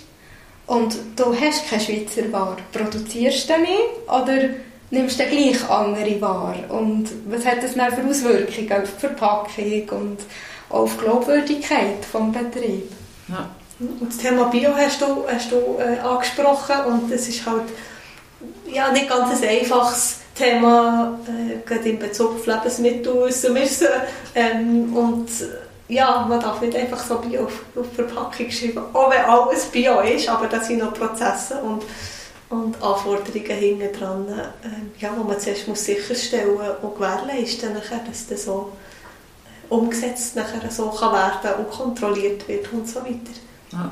und 0.67 0.97
du 1.17 1.35
hast 1.35 1.69
keine 1.69 1.83
Schweizer 1.83 2.31
Ware. 2.33 2.57
Produzierst 2.73 3.51
du 3.51 3.59
nicht 3.59 4.07
oder 4.07 4.51
nimmst 4.91 5.19
du 5.19 5.25
gleich 5.25 5.69
andere 5.69 6.21
Ware? 6.21 6.65
Und 6.69 7.09
was 7.27 7.45
hat 7.45 7.63
das 7.63 7.75
dann 7.75 7.93
für 7.93 8.09
Auswirkungen 8.09 8.73
auf 8.73 8.91
die 8.95 9.01
Verpackung 9.01 9.89
und 10.01 10.19
auf 10.71 10.97
die 10.97 11.05
Glaubwürdigkeit 11.05 11.99
des 12.01 12.33
Betriebs? 12.33 12.95
Ja. 13.29 13.51
Und 13.81 14.09
das 14.09 14.19
Thema 14.19 14.45
Bio 14.45 14.71
hast 14.77 15.01
du, 15.01 15.25
hast 15.27 15.51
du 15.51 15.77
äh, 15.79 15.99
angesprochen 15.99 16.77
und 16.87 17.13
das 17.13 17.29
ist 17.29 17.45
halt 17.45 17.65
ja, 18.73 18.93
nicht 18.93 19.09
ganz 19.09 19.43
ein 19.43 19.49
einfaches 19.49 20.22
Thema, 20.43 21.19
äh, 21.29 21.59
gerade 21.65 21.89
in 21.89 21.99
Bezug 21.99 22.35
auf 22.35 22.47
Lebensmittel 22.47 23.25
wissen 23.25 23.53
müssen. 23.53 23.89
Ähm, 24.35 24.95
und 24.97 25.29
ja, 25.89 26.27
man 26.29 26.41
darf 26.41 26.61
nicht 26.61 26.77
einfach 26.77 27.05
so 27.05 27.19
Bio 27.19 27.45
auf, 27.45 27.63
auf 27.77 27.87
die 27.91 27.95
Verpackung 27.97 28.51
schreiben, 28.51 28.83
auch 28.93 29.11
wenn 29.11 29.25
alles 29.25 29.67
Bio 29.67 30.01
ist, 30.01 30.29
aber 30.29 30.47
das 30.47 30.67
sind 30.67 30.79
noch 30.79 30.95
Prozesse 30.95 31.57
und, 31.57 31.83
und 32.49 32.83
Anforderungen 32.83 33.57
hinten 33.57 33.93
dran, 33.93 34.27
äh, 34.29 35.03
ja, 35.03 35.11
wo 35.17 35.23
man 35.23 35.39
zuerst 35.39 35.69
muss 35.69 35.85
sicherstellen 35.85 36.59
und 36.81 36.95
gewährleisten 36.95 37.75
nachher, 37.75 38.01
dass 38.07 38.27
das 38.27 38.45
so 38.45 38.73
äh, 39.45 39.73
umgesetzt 39.73 40.35
nachher 40.35 40.71
so 40.71 40.89
kann 40.91 41.13
werden 41.13 41.65
und 41.65 41.71
kontrolliert 41.71 42.49
wird 42.49 42.73
und 42.73 42.89
so 42.89 43.01
weiter. 43.01 43.42
Ja. 43.73 43.91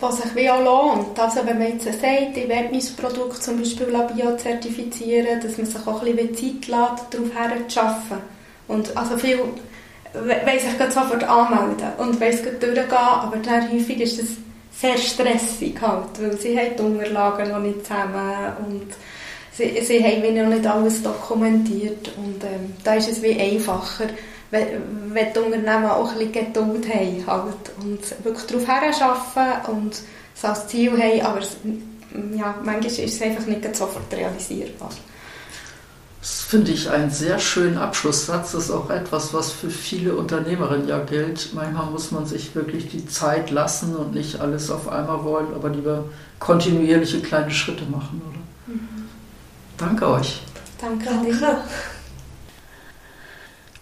was 0.00 0.16
sich 0.16 0.34
wie 0.34 0.50
auch 0.50 0.62
lohnt. 0.62 1.18
Also 1.18 1.40
wenn 1.44 1.58
man 1.58 1.68
jetzt 1.68 1.84
sagt, 1.84 2.36
ich 2.36 2.48
will 2.48 2.68
mein 2.70 2.82
Produkt 2.96 3.42
zum 3.42 3.58
Beispiel 3.58 3.86
bio 3.86 4.36
zertifizieren, 4.36 5.40
dass 5.40 5.56
man 5.56 5.66
sich 5.66 5.86
auch 5.86 6.02
ein 6.02 6.16
bisschen 6.16 6.34
Zeit 6.60 6.68
lässt, 6.68 7.14
darauf 7.14 7.34
herzuschaffen. 7.34 8.18
Und 8.68 8.96
also 8.96 9.16
viel 9.16 9.38
wollen 10.12 10.60
sich 10.60 10.76
gerade 10.78 10.92
sofort 10.92 11.24
anmelden 11.24 11.88
und 11.98 12.20
wollen 12.20 12.32
es 12.32 12.42
durchgehen, 12.42 12.92
aber 12.92 13.36
dann 13.36 13.70
häufig 13.70 14.00
ist 14.00 14.18
das 14.18 14.28
sehr 14.72 14.96
stressig 14.98 15.80
halt, 15.80 16.20
weil 16.20 16.36
sie 16.38 16.58
haben 16.58 16.76
die 16.76 16.82
Unterlagen 16.82 17.50
noch 17.50 17.60
nicht 17.60 17.86
zusammen 17.86 18.52
und 18.66 18.86
sie, 19.52 19.80
sie 19.82 20.02
haben 20.02 20.34
noch 20.34 20.54
nicht 20.54 20.66
alles 20.66 21.02
dokumentiert 21.02 22.12
und 22.16 22.42
ähm, 22.44 22.74
da 22.84 22.94
ist 22.94 23.10
es 23.10 23.22
wie 23.22 23.38
einfacher, 23.38 24.06
wenn, 24.50 25.32
die 25.34 25.38
Unternehmen 25.38 25.86
auch 25.86 26.12
ein 26.12 26.18
bisschen 26.18 26.32
Geduld 26.32 26.88
haben 26.88 27.26
halt, 27.26 27.54
und 27.80 28.24
wirklich 28.24 28.46
darauf 28.46 28.64
hinarbeiten 29.34 29.74
und 29.74 30.02
es 30.34 30.44
als 30.44 30.68
Ziel 30.68 30.92
haben, 30.92 31.20
aber 31.22 31.38
es, 31.40 31.56
ja, 32.34 32.54
manchmal 32.62 32.86
ist 32.86 32.98
es 32.98 33.22
einfach 33.22 33.46
nicht 33.46 33.76
sofort 33.76 34.12
realisierbar. 34.12 34.90
Das 36.20 36.42
finde 36.42 36.72
ich 36.72 36.90
einen 36.90 37.10
sehr 37.10 37.38
schönen 37.38 37.78
Abschlusssatz. 37.78 38.50
Das 38.50 38.64
ist 38.64 38.70
auch 38.72 38.90
etwas, 38.90 39.32
was 39.32 39.52
für 39.52 39.70
viele 39.70 40.16
Unternehmerinnen 40.16 40.88
ja 40.88 40.98
gilt. 40.98 41.50
Manchmal 41.54 41.86
muss 41.86 42.10
man 42.10 42.26
sich 42.26 42.52
wirklich 42.56 42.88
die 42.88 43.06
Zeit 43.06 43.52
lassen 43.52 43.94
und 43.94 44.12
nicht 44.12 44.40
alles 44.40 44.68
auf 44.72 44.88
einmal 44.88 45.22
wollen, 45.22 45.54
aber 45.54 45.68
lieber 45.68 46.04
kontinuierliche 46.40 47.20
kleine 47.20 47.52
Schritte 47.52 47.84
machen, 47.84 48.20
oder? 48.28 48.74
Mhm. 48.74 49.08
Danke 49.78 50.08
euch. 50.08 50.42
Danke. 50.80 51.04
Danke. 51.04 51.58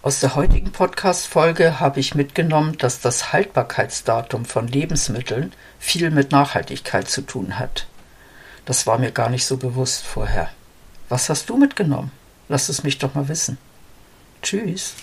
Aus 0.05 0.19
der 0.19 0.35
heutigen 0.35 0.71
Podcast-Folge 0.71 1.79
habe 1.79 1.99
ich 1.99 2.13
mitgenommen, 2.13 2.77
dass 2.77 3.01
das 3.01 3.33
Haltbarkeitsdatum 3.33 4.45
von 4.45 4.67
Lebensmitteln 4.67 5.51
viel 5.79 6.11
mit 6.11 6.31
Nachhaltigkeit 6.31 7.07
zu 7.07 7.21
tun 7.21 7.57
hat. 7.57 7.87
Das 8.65 8.85
war 8.85 8.99
mir 8.99 9.09
gar 9.09 9.31
nicht 9.31 9.47
so 9.47 9.57
bewusst 9.57 10.05
vorher. 10.05 10.49
Was 11.09 11.27
hast 11.29 11.49
du 11.49 11.57
mitgenommen? 11.57 12.11
Lass 12.49 12.69
es 12.69 12.83
mich 12.83 12.99
doch 12.99 13.15
mal 13.15 13.29
wissen. 13.29 13.57
Tschüss. 14.43 14.93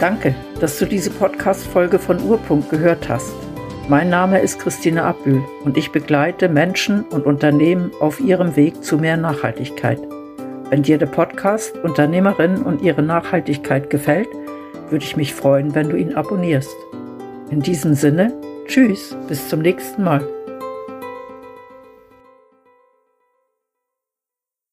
Danke, 0.00 0.34
dass 0.58 0.80
du 0.80 0.86
diese 0.86 1.10
Podcast-Folge 1.10 2.00
von 2.00 2.20
Urpunkt 2.24 2.70
gehört 2.70 3.08
hast. 3.08 3.32
Mein 3.88 4.08
Name 4.08 4.40
ist 4.40 4.58
Christine 4.58 5.04
Abbühl 5.04 5.44
und 5.62 5.76
ich 5.76 5.92
begleite 5.92 6.48
Menschen 6.48 7.04
und 7.04 7.24
Unternehmen 7.26 7.92
auf 8.00 8.18
ihrem 8.18 8.56
Weg 8.56 8.82
zu 8.82 8.98
mehr 8.98 9.16
Nachhaltigkeit. 9.16 10.00
Wenn 10.72 10.82
dir 10.82 10.96
der 10.96 11.04
Podcast 11.04 11.76
Unternehmerinnen 11.84 12.62
und 12.62 12.80
ihre 12.80 13.02
Nachhaltigkeit 13.02 13.90
gefällt, 13.90 14.28
würde 14.88 15.04
ich 15.04 15.18
mich 15.18 15.34
freuen, 15.34 15.74
wenn 15.74 15.90
du 15.90 15.96
ihn 15.96 16.14
abonnierst. 16.14 16.74
In 17.50 17.60
diesem 17.60 17.92
Sinne, 17.92 18.32
tschüss, 18.68 19.14
bis 19.28 19.50
zum 19.50 19.60
nächsten 19.60 20.02
Mal. 20.02 20.26